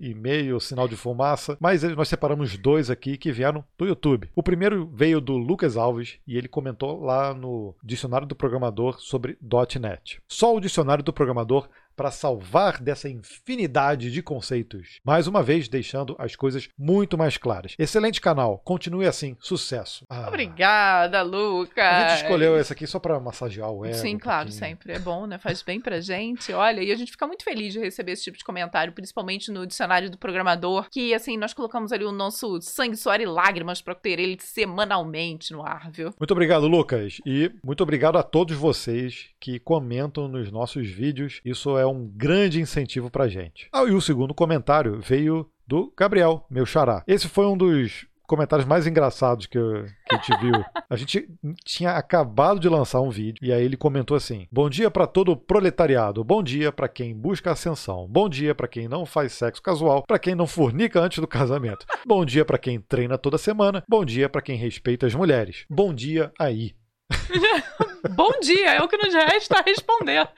e-mail, 0.01 0.59
sinal 0.59 0.89
de 0.89 0.97
fumaça, 0.97 1.59
mas 1.61 1.83
nós 1.83 2.09
separamos 2.09 2.57
dois 2.57 2.89
aqui 2.89 3.19
que 3.19 3.31
vieram 3.31 3.63
do 3.77 3.85
YouTube. 3.85 4.31
O 4.35 4.43
primeiro 4.43 4.91
veio 4.95 5.21
do 5.21 5.37
Lucas 5.37 5.77
Alves 5.77 6.19
e 6.27 6.39
ele 6.39 6.49
comentou 6.49 7.05
lá 7.05 7.35
no 7.35 7.75
Dicionário 7.85 8.27
do 8.27 8.35
Programador 8.35 9.01
sobre 9.01 9.37
.NET. 9.79 10.19
Só 10.27 10.57
o 10.57 10.61
Dicionário 10.61 11.05
do 11.05 11.13
Programador 11.13 11.69
para 11.97 12.11
salvar 12.11 12.81
dessa 12.81 13.09
infinidade 13.09 14.11
de 14.11 14.23
conceitos. 14.23 15.01
Mais 15.05 15.27
uma 15.27 15.43
vez, 15.43 15.69
deixando 15.69 16.17
as 16.19 16.37
coisas 16.37 16.69
muito 16.79 17.17
mais 17.17 17.37
claras. 17.37 17.75
Excelente 17.79 18.21
canal, 18.21 18.59
continue 18.65 19.07
assim, 19.07 19.37
sucesso. 19.41 20.05
Ah. 20.09 20.29
Obrigada, 20.29 21.23
Lucas. 21.23 21.85
A 21.85 22.09
gente 22.09 22.23
escolheu 22.23 22.59
esse 22.59 22.73
aqui 22.73 22.87
só 22.87 22.99
para 22.99 23.19
massagear 23.21 23.71
o 23.71 23.85
ego. 23.85 23.95
Sim, 23.95 24.17
um 24.17 24.19
claro, 24.19 24.51
sempre. 24.51 24.93
É 24.93 24.99
bom, 24.99 25.27
né? 25.27 25.39
Faz 25.39 25.63
bem 25.63 25.81
pra 25.81 26.01
gente. 26.01 26.53
Olha, 26.53 26.83
e 26.83 26.91
a 26.91 26.97
gente 26.97 27.13
fica 27.13 27.27
muito 27.27 27.45
feliz 27.45 27.73
de 27.73 27.81
receber 27.81 28.13
esse 28.13 28.25
tipo 28.25 28.39
de 28.39 28.45
comentário, 28.45 28.93
principalmente 28.93 29.51
no 29.51 29.67
dicionário 29.67 30.11
do 30.11 30.19
programador, 30.19 30.89
que 30.91 31.15
assim, 31.15 31.37
nós 31.37 31.55
colocamos 31.55 31.93
ali 31.93 32.05
o 32.05 32.13
nosso 32.13 32.61
sangue, 32.61 32.97
suor 32.97 33.21
e 33.21 33.27
lágrimas 33.27 33.81
para 33.81 33.95
ter 33.95 34.19
ele 34.19 34.37
semanalmente 34.41 35.53
no 35.53 35.65
ar, 35.65 35.91
viu? 35.91 36.13
Muito 36.19 36.31
obrigado, 36.33 36.67
Lucas. 36.67 37.19
E 37.27 37.51
muito 37.65 37.83
obrigado 37.83 38.17
a 38.17 38.23
todos 38.23 38.57
vocês 38.57 39.31
que 39.41 39.59
comentam 39.59 40.29
nos 40.29 40.51
nossos 40.51 40.89
vídeos. 40.89 41.41
Isso 41.45 41.77
é 41.77 41.82
é 41.83 41.87
um 41.87 42.07
grande 42.07 42.61
incentivo 42.61 43.11
para 43.11 43.29
gente. 43.29 43.69
Ah, 43.73 43.85
e 43.85 43.93
o 43.93 44.01
segundo 44.01 44.35
comentário 44.35 45.01
veio 45.01 45.49
do 45.67 45.93
Gabriel, 45.97 46.47
meu 46.51 46.67
xará. 46.67 47.03
Esse 47.07 47.29
foi 47.29 47.47
um 47.47 47.57
dos 47.57 48.07
comentários 48.27 48.67
mais 48.67 48.87
engraçados 48.87 49.45
que, 49.45 49.59
eu, 49.59 49.85
que 50.09 50.15
a 50.15 50.17
gente 50.17 50.41
viu. 50.41 50.65
A 50.89 50.97
gente 50.97 51.29
tinha 51.65 51.93
acabado 51.93 52.59
de 52.59 52.69
lançar 52.69 53.01
um 53.01 53.11
vídeo 53.11 53.45
e 53.45 53.53
aí 53.53 53.63
ele 53.63 53.77
comentou 53.77 54.17
assim: 54.17 54.47
Bom 54.51 54.71
dia 54.71 54.91
para 54.91 55.07
todo 55.07 55.37
proletariado, 55.37 56.25
bom 56.25 56.43
dia 56.43 56.73
para 56.73 56.89
quem 56.89 57.15
busca 57.15 57.51
ascensão, 57.51 58.07
bom 58.09 58.29
dia 58.29 58.55
para 58.55 58.69
quem 58.69 58.89
não 58.89 59.05
faz 59.05 59.33
sexo 59.33 59.63
casual, 59.63 60.03
para 60.07 60.19
quem 60.19 60.35
não 60.35 60.47
fornica 60.47 61.01
antes 61.01 61.19
do 61.19 61.27
casamento, 61.27 61.85
bom 62.07 62.25
dia 62.25 62.45
para 62.45 62.59
quem 62.59 62.81
treina 62.81 63.19
toda 63.19 63.37
semana, 63.37 63.83
bom 63.89 64.05
dia 64.05 64.29
para 64.29 64.43
quem 64.43 64.57
respeita 64.57 65.07
as 65.07 65.15
mulheres, 65.15 65.67
bom 65.69 65.93
dia 65.93 66.33
aí. 66.39 66.75
bom 68.11 68.33
dia, 68.41 68.75
é 68.75 68.83
o 68.83 68.89
que 68.89 68.97
nos 68.97 69.15
resta 69.15 69.63
responder. 69.65 70.29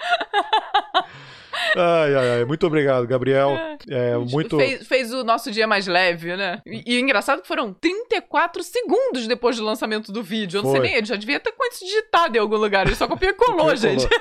Ai, 1.77 2.15
ai, 2.15 2.31
ai. 2.39 2.45
Muito 2.45 2.67
obrigado, 2.67 3.07
Gabriel. 3.07 3.51
É, 3.89 4.11
é 4.11 4.19
muito... 4.19 4.57
Fez, 4.57 4.87
fez, 4.87 5.13
o 5.13 5.25
nosso 5.25 5.51
dia 5.51 5.67
mais 5.67 5.87
leve, 5.87 6.37
né? 6.37 6.61
E, 6.67 6.95
e 6.95 7.01
engraçado 7.01 7.43
que 7.43 7.49
foram 7.49 7.73
34 7.73 8.63
segundos 8.63 9.27
depois 9.27 9.57
do 9.57 9.65
lançamento 9.65 10.13
do 10.13 10.23
vídeo. 10.23 10.59
Eu 10.59 10.63
não 10.63 10.71
Foi. 10.71 10.81
sei 10.81 10.91
nem, 10.91 10.99
ele 10.99 11.07
já 11.07 11.17
devia 11.17 11.41
ter 11.41 11.53
com 11.53 11.65
isso 11.67 11.85
digitado 11.85 12.37
em 12.37 12.41
algum 12.41 12.57
lugar. 12.57 12.87
Ele 12.87 12.97
só 12.97 13.07
copia 13.07 13.31
e 13.31 13.35
colou, 13.35 13.75
gente. 13.77 14.07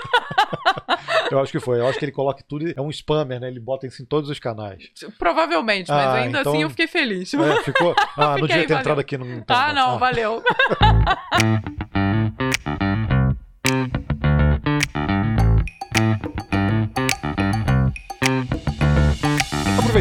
Eu 1.32 1.40
acho 1.40 1.52
que 1.52 1.60
foi. 1.60 1.80
Eu 1.80 1.88
acho 1.88 1.98
que 1.98 2.06
ele 2.06 2.12
coloca 2.12 2.44
tudo. 2.48 2.72
É 2.76 2.82
um 2.82 2.90
spammer, 2.90 3.40
né? 3.40 3.48
Ele 3.48 3.60
bota 3.60 3.88
isso 3.88 4.02
em 4.02 4.06
todos 4.06 4.30
os 4.30 4.40
canais. 4.40 4.92
Provavelmente, 5.18 5.90
mas 5.90 6.08
ah, 6.08 6.14
ainda 6.14 6.42
então... 6.42 6.54
assim 6.54 6.62
eu 6.62 6.70
fiquei 6.70 6.86
feliz. 6.86 7.34
É, 7.34 7.64
ficou. 7.64 7.96
Ah, 8.16 8.38
não 8.38 8.48
devia 8.48 8.68
ter 8.68 8.78
entrado 8.78 9.00
aqui 9.00 9.18
no. 9.18 9.26
Então, 9.26 9.56
ah, 9.56 9.74
não, 9.74 9.96
ah. 9.96 9.98
valeu. 9.98 10.44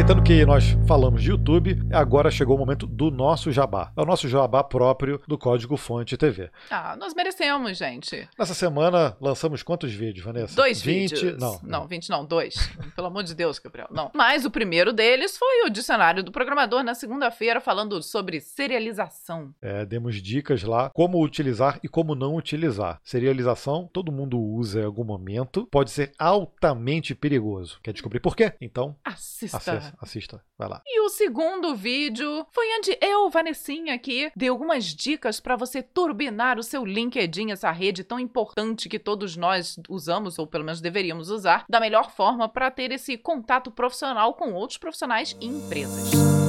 Aproveitando 0.03 0.27
que 0.27 0.45
nós 0.45 0.65
falamos 0.85 1.23
de 1.23 1.29
YouTube, 1.29 1.81
agora 1.89 2.29
chegou 2.29 2.57
o 2.57 2.59
momento 2.59 2.85
do 2.85 3.09
nosso 3.09 3.53
jabá. 3.53 3.93
É 3.95 4.01
o 4.01 4.05
nosso 4.05 4.27
jabá 4.27 4.61
próprio 4.61 5.21
do 5.25 5.37
Código 5.37 5.77
Fonte 5.77 6.17
TV. 6.17 6.51
Ah, 6.69 6.97
nós 6.97 7.13
merecemos, 7.13 7.77
gente. 7.77 8.27
Nessa 8.37 8.53
semana 8.53 9.15
lançamos 9.21 9.63
quantos 9.63 9.93
vídeos, 9.93 10.25
Vanessa? 10.25 10.57
Dois 10.57 10.81
20? 10.81 11.13
vídeos. 11.13 11.39
Não, 11.39 11.57
não, 11.63 11.87
20 11.87 12.09
não, 12.09 12.25
dois. 12.25 12.69
Pelo 12.97 13.07
amor 13.07 13.23
de 13.23 13.33
Deus, 13.33 13.59
Gabriel. 13.59 13.87
Não. 13.91 14.11
Mas 14.13 14.43
o 14.43 14.51
primeiro 14.51 14.91
deles 14.91 15.37
foi 15.37 15.65
o 15.65 15.69
dicionário 15.69 16.21
do 16.21 16.33
programador 16.33 16.83
na 16.83 16.93
segunda-feira 16.93 17.61
falando 17.61 18.03
sobre 18.03 18.41
serialização. 18.41 19.55
É, 19.61 19.85
demos 19.85 20.21
dicas 20.21 20.63
lá 20.63 20.89
como 20.89 21.23
utilizar 21.23 21.79
e 21.81 21.87
como 21.87 22.13
não 22.13 22.35
utilizar. 22.35 22.99
Serialização, 23.05 23.89
todo 23.93 24.11
mundo 24.11 24.37
usa 24.37 24.81
em 24.81 24.85
algum 24.85 25.05
momento, 25.05 25.65
pode 25.71 25.91
ser 25.91 26.11
altamente 26.19 27.15
perigoso. 27.15 27.79
Quer 27.81 27.93
descobrir 27.93 28.19
por 28.19 28.35
quê? 28.35 28.51
Então, 28.59 28.97
Assista. 29.05 29.55
assista, 29.55 29.92
assista. 29.99 30.43
vai 30.57 30.69
lá. 30.69 30.81
E 30.85 31.01
o 31.01 31.09
segundo 31.09 31.75
vídeo 31.75 32.45
foi 32.51 32.65
onde 32.77 32.97
eu, 33.01 33.29
Vanessinha, 33.29 33.93
aqui, 33.93 34.31
dei 34.35 34.49
algumas 34.49 34.85
dicas 34.85 35.39
para 35.39 35.55
você 35.55 35.81
turbinar 35.81 36.59
o 36.59 36.63
seu 36.63 36.85
LinkedIn, 36.85 37.51
essa 37.51 37.71
rede 37.71 38.03
tão 38.03 38.19
importante 38.19 38.89
que 38.89 38.99
todos 38.99 39.35
nós 39.35 39.79
usamos, 39.89 40.37
ou 40.39 40.47
pelo 40.47 40.63
menos 40.63 40.81
deveríamos 40.81 41.29
usar, 41.29 41.65
da 41.69 41.79
melhor 41.79 42.11
forma 42.11 42.47
para 42.49 42.71
ter 42.71 42.91
esse 42.91 43.17
contato 43.17 43.71
profissional 43.71 44.33
com 44.33 44.53
outros 44.53 44.77
profissionais 44.77 45.35
e 45.39 45.45
empresas. 45.45 46.42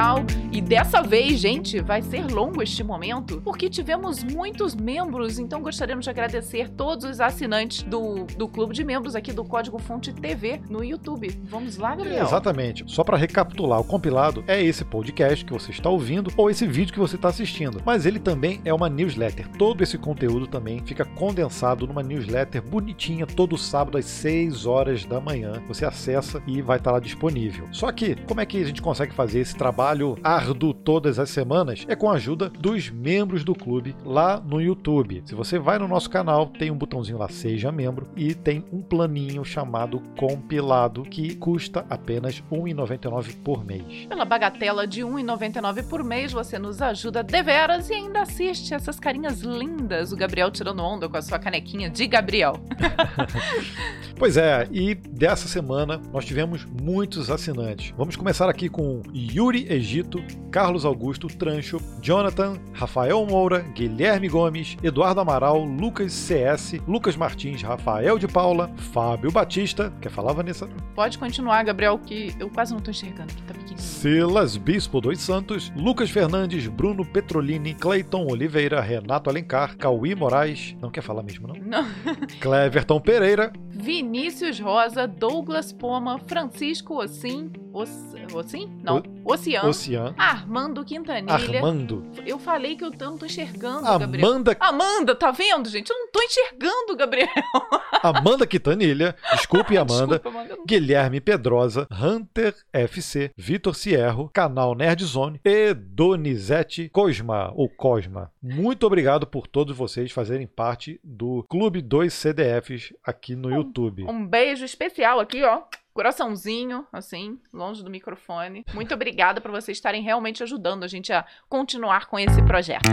Especial 0.00 0.49
e 0.52 0.60
dessa 0.60 1.00
vez, 1.00 1.38
gente, 1.38 1.80
vai 1.80 2.02
ser 2.02 2.26
longo 2.26 2.60
este 2.60 2.82
momento 2.82 3.40
porque 3.40 3.70
tivemos 3.70 4.24
muitos 4.24 4.74
membros, 4.74 5.38
então 5.38 5.62
gostaríamos 5.62 6.04
de 6.04 6.10
agradecer 6.10 6.68
todos 6.68 7.04
os 7.04 7.20
assinantes 7.20 7.84
do, 7.84 8.24
do 8.36 8.48
clube 8.48 8.74
de 8.74 8.82
membros 8.82 9.14
aqui 9.14 9.32
do 9.32 9.44
Código 9.44 9.78
Fonte 9.78 10.12
TV 10.12 10.60
no 10.68 10.82
YouTube. 10.82 11.40
Vamos 11.44 11.76
lá, 11.76 11.94
Gabriel? 11.94 12.24
Exatamente. 12.24 12.84
Só 12.88 13.04
para 13.04 13.16
recapitular, 13.16 13.78
o 13.78 13.84
compilado 13.84 14.42
é 14.48 14.60
esse 14.60 14.84
podcast 14.84 15.44
que 15.44 15.52
você 15.52 15.70
está 15.70 15.88
ouvindo 15.88 16.32
ou 16.36 16.50
esse 16.50 16.66
vídeo 16.66 16.92
que 16.92 16.98
você 16.98 17.14
está 17.14 17.28
assistindo. 17.28 17.80
Mas 17.86 18.04
ele 18.04 18.18
também 18.18 18.60
é 18.64 18.74
uma 18.74 18.88
newsletter. 18.88 19.48
Todo 19.56 19.82
esse 19.82 19.96
conteúdo 19.96 20.48
também 20.48 20.82
fica 20.84 21.04
condensado 21.04 21.86
numa 21.86 22.02
newsletter 22.02 22.60
bonitinha 22.60 23.24
todo 23.24 23.56
sábado 23.56 23.98
às 23.98 24.06
6 24.06 24.66
horas 24.66 25.04
da 25.04 25.20
manhã. 25.20 25.62
Você 25.68 25.84
acessa 25.84 26.42
e 26.44 26.60
vai 26.60 26.78
estar 26.78 26.90
lá 26.90 26.98
disponível. 26.98 27.68
Só 27.70 27.92
que, 27.92 28.16
como 28.26 28.40
é 28.40 28.46
que 28.46 28.60
a 28.60 28.66
gente 28.66 28.82
consegue 28.82 29.14
fazer 29.14 29.38
esse 29.38 29.54
trabalho 29.54 30.18
árduo 30.24 30.49
todas 30.54 31.18
as 31.18 31.30
semanas? 31.30 31.84
É 31.88 31.96
com 31.96 32.10
a 32.10 32.14
ajuda 32.14 32.48
dos 32.48 32.90
membros 32.90 33.44
do 33.44 33.54
clube 33.54 33.94
lá 34.04 34.40
no 34.40 34.60
YouTube. 34.60 35.22
Se 35.26 35.34
você 35.34 35.58
vai 35.58 35.78
no 35.78 35.88
nosso 35.88 36.10
canal, 36.10 36.46
tem 36.46 36.70
um 36.70 36.76
botãozinho 36.76 37.18
lá, 37.18 37.28
seja 37.28 37.72
membro, 37.72 38.08
e 38.16 38.34
tem 38.34 38.64
um 38.72 38.82
planinho 38.82 39.44
chamado 39.44 40.00
compilado 40.18 41.02
que 41.02 41.34
custa 41.36 41.84
apenas 41.88 42.42
R$ 42.50 42.58
1,99 42.58 43.36
por 43.42 43.64
mês. 43.64 44.06
Pela 44.08 44.24
bagatela 44.24 44.86
de 44.86 45.02
R$ 45.02 45.10
1,99 45.10 45.88
por 45.88 46.04
mês, 46.04 46.32
você 46.32 46.58
nos 46.58 46.80
ajuda 46.82 47.22
deveras 47.22 47.90
e 47.90 47.94
ainda 47.94 48.22
assiste 48.22 48.74
essas 48.74 48.98
carinhas 48.98 49.40
lindas. 49.40 50.12
O 50.12 50.16
Gabriel 50.16 50.50
tirando 50.50 50.82
onda 50.82 51.08
com 51.08 51.16
a 51.16 51.22
sua 51.22 51.38
canequinha 51.38 51.90
de 51.90 52.06
Gabriel. 52.06 52.54
Pois 54.20 54.36
é, 54.36 54.68
e 54.70 54.94
dessa 54.94 55.48
semana 55.48 55.98
nós 56.12 56.26
tivemos 56.26 56.66
muitos 56.66 57.30
assinantes. 57.30 57.94
Vamos 57.96 58.16
começar 58.16 58.50
aqui 58.50 58.68
com 58.68 59.00
Yuri 59.14 59.66
Egito, 59.72 60.22
Carlos 60.50 60.84
Augusto 60.84 61.28
Trancho, 61.28 61.78
Jonathan, 62.02 62.58
Rafael 62.72 63.24
Moura, 63.24 63.60
Guilherme 63.60 64.28
Gomes, 64.28 64.76
Eduardo 64.82 65.20
Amaral, 65.20 65.64
Lucas 65.64 66.12
CS, 66.12 66.74
Lucas 66.86 67.16
Martins, 67.16 67.62
Rafael 67.62 68.18
de 68.18 68.26
Paula, 68.26 68.70
Fábio 68.92 69.30
Batista. 69.30 69.92
Quer 70.00 70.10
falar, 70.10 70.32
Vanessa? 70.32 70.68
Pode 70.94 71.18
continuar, 71.18 71.62
Gabriel, 71.62 71.98
que 71.98 72.34
eu 72.38 72.50
quase 72.50 72.72
não 72.72 72.80
tô 72.80 72.90
enxergando 72.90 73.32
aqui, 73.32 73.42
tá 73.42 73.54
pequenininho. 73.54 73.78
Silas 73.78 74.56
Bispo 74.56 75.00
dos 75.00 75.20
Santos, 75.20 75.72
Lucas 75.76 76.10
Fernandes, 76.10 76.66
Bruno 76.66 77.04
Petrolini, 77.04 77.74
Cleiton 77.74 78.26
Oliveira, 78.26 78.80
Renato 78.80 79.30
Alencar, 79.30 79.76
Cauí 79.76 80.14
Moraes. 80.14 80.76
Não 80.80 80.90
quer 80.90 81.02
falar 81.02 81.22
mesmo, 81.22 81.46
não? 81.48 81.54
Não. 81.56 81.86
Cleverton 82.40 83.00
Pereira, 83.00 83.52
Vinícius 83.70 84.60
Rosa, 84.60 85.06
Douglas 85.06 85.72
Poma, 85.72 86.18
Francisco 86.18 87.00
Ossim, 87.00 87.50
Os... 87.72 87.88
Ossim? 88.34 88.70
Não, 88.82 89.02
Oceano, 89.24 89.70
Ocean, 89.70 90.14
Armando 90.20 90.84
Quintanilha. 90.84 91.32
Armando, 91.34 92.06
Eu 92.26 92.38
falei 92.38 92.76
que 92.76 92.84
eu 92.84 92.90
não 92.90 93.16
tô 93.16 93.24
enxergando, 93.24 93.82
Gabriel. 93.98 94.28
Amanda, 94.28 94.56
Amanda, 94.60 95.14
tá 95.14 95.30
vendo, 95.30 95.68
gente? 95.70 95.88
Eu 95.90 95.98
não 95.98 96.10
tô 96.10 96.20
enxergando, 96.20 96.94
Gabriel. 96.94 97.28
Amanda 98.02 98.46
Quintanilha, 98.46 99.16
desculpe, 99.32 99.78
Amanda. 99.78 100.16
Desculpa, 100.18 100.28
Amanda. 100.38 100.58
Guilherme 100.66 101.20
Pedrosa, 101.22 101.88
Hunter 101.90 102.54
FC, 102.70 103.30
Vitor 103.34 103.74
Sierro, 103.74 104.30
Canal 104.32 104.74
Nerdzone 104.74 105.40
e 105.42 105.72
Donizete 105.72 106.90
Cosma, 106.90 107.50
ou 107.54 107.68
Cosma. 107.68 108.30
Muito 108.42 108.86
obrigado 108.86 109.26
por 109.26 109.46
todos 109.46 109.74
vocês 109.74 110.12
fazerem 110.12 110.46
parte 110.46 111.00
do 111.02 111.44
Clube 111.48 111.80
dos 111.80 112.12
CDFs 112.12 112.92
aqui 113.02 113.34
no 113.34 113.50
YouTube. 113.50 114.04
Um 114.04 114.26
beijo 114.26 114.64
especial 114.66 115.18
aqui, 115.18 115.42
ó. 115.42 115.62
Coraçãozinho, 115.92 116.86
assim, 116.92 117.38
longe 117.52 117.82
do 117.82 117.90
microfone. 117.90 118.64
Muito 118.72 118.94
obrigada 118.94 119.40
por 119.40 119.50
vocês 119.50 119.76
estarem 119.76 120.02
realmente 120.02 120.42
ajudando 120.42 120.84
a 120.84 120.88
gente 120.88 121.12
a 121.12 121.24
continuar 121.48 122.06
com 122.06 122.18
esse 122.18 122.42
projeto. 122.42 122.88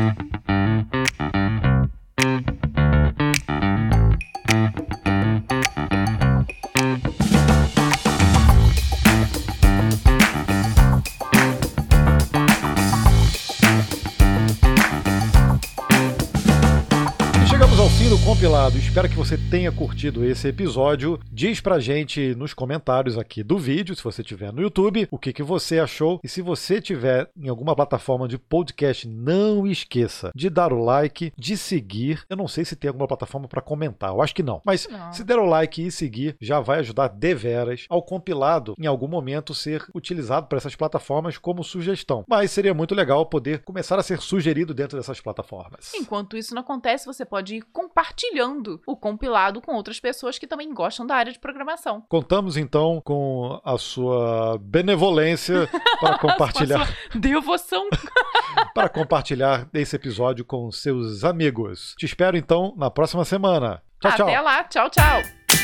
Espero 18.78 19.10
que 19.10 19.16
você 19.16 19.38
tenha 19.38 19.72
curtido 19.72 20.24
esse 20.24 20.48
episódio. 20.48 21.20
Diz 21.32 21.60
pra 21.60 21.80
gente 21.80 22.34
nos 22.36 22.54
comentários 22.54 23.18
aqui 23.18 23.44
do 23.44 23.58
vídeo, 23.58 23.96
se 23.96 24.04
você 24.04 24.22
estiver 24.22 24.52
no 24.54 24.62
YouTube, 24.62 25.08
o 25.12 25.20
que, 25.20 25.34
que 25.34 25.44
você 25.44 25.80
achou. 25.80 26.20
E 26.24 26.28
se 26.28 26.42
você 26.42 26.76
estiver 26.76 27.30
em 27.36 27.48
alguma 27.48 27.76
plataforma 27.76 28.28
de 28.28 28.38
podcast, 28.40 29.08
não 29.08 29.68
esqueça 29.68 30.32
de 30.34 30.50
dar 30.50 30.74
o 30.74 30.84
like, 30.84 31.32
de 31.38 31.58
seguir. 31.58 32.24
Eu 32.30 32.38
não 32.38 32.48
sei 32.48 32.66
se 32.66 32.76
tem 32.76 32.88
alguma 32.88 33.08
plataforma 33.08 33.48
para 33.48 33.62
comentar, 33.62 34.10
eu 34.10 34.22
acho 34.22 34.34
que 34.34 34.42
não. 34.42 34.62
Mas 34.66 34.88
Não. 34.90 35.12
se 35.14 35.24
der 35.24 35.38
o 35.38 35.46
like 35.46 35.86
e 35.86 35.92
seguir, 35.92 36.36
já 36.42 36.60
vai 36.60 36.80
ajudar 36.80 37.08
deveras 37.10 37.86
ao 37.90 38.02
compilado 38.02 38.74
em 38.80 38.88
algum 38.88 39.08
momento 39.08 39.54
ser 39.54 39.86
utilizado 39.94 40.48
por 40.48 40.56
essas 40.58 40.76
plataformas 40.76 41.38
como 41.38 41.64
sugestão. 41.64 42.24
Mas 42.28 42.52
seria 42.52 42.74
muito 42.74 42.96
legal 42.96 43.26
poder 43.26 43.64
começar 43.64 44.00
a 44.00 44.04
ser 44.04 44.22
sugerido 44.22 44.74
dentro 44.74 44.98
dessas 44.98 45.20
plataformas. 45.22 45.94
Enquanto 45.94 46.36
isso 46.38 46.56
não 46.56 46.62
acontece, 46.62 47.06
você 47.06 47.24
pode 47.26 47.56
ir 47.58 47.62
compartilhando 47.72 48.67
o 48.86 48.96
compilado 48.96 49.62
com 49.62 49.74
outras 49.74 50.00
pessoas 50.00 50.38
que 50.38 50.48
também 50.48 50.74
gostam 50.74 51.06
da 51.06 51.16
área 51.16 51.32
de 51.32 51.40
programação. 51.40 52.04
Contamos 52.10 52.58
então 52.58 53.02
com 53.04 53.60
a 53.64 53.78
sua 53.78 54.58
benevolência 54.60 55.70
para 56.00 56.18
compartilhar, 56.18 56.88
Devoção. 57.16 57.88
para 58.74 58.90
compartilhar 58.90 59.68
esse 59.74 59.96
episódio 59.96 60.46
com 60.46 60.72
seus 60.72 61.24
amigos. 61.24 61.96
Te 61.98 62.06
espero 62.06 62.38
então 62.38 62.74
na 62.78 62.90
próxima 62.90 63.26
semana. 63.26 63.82
Tchau, 64.00 64.12
tchau. 64.12 64.28
Até 64.28 64.42
lá. 64.42 64.64
Tchau, 64.64 64.90
tchau. 64.90 65.57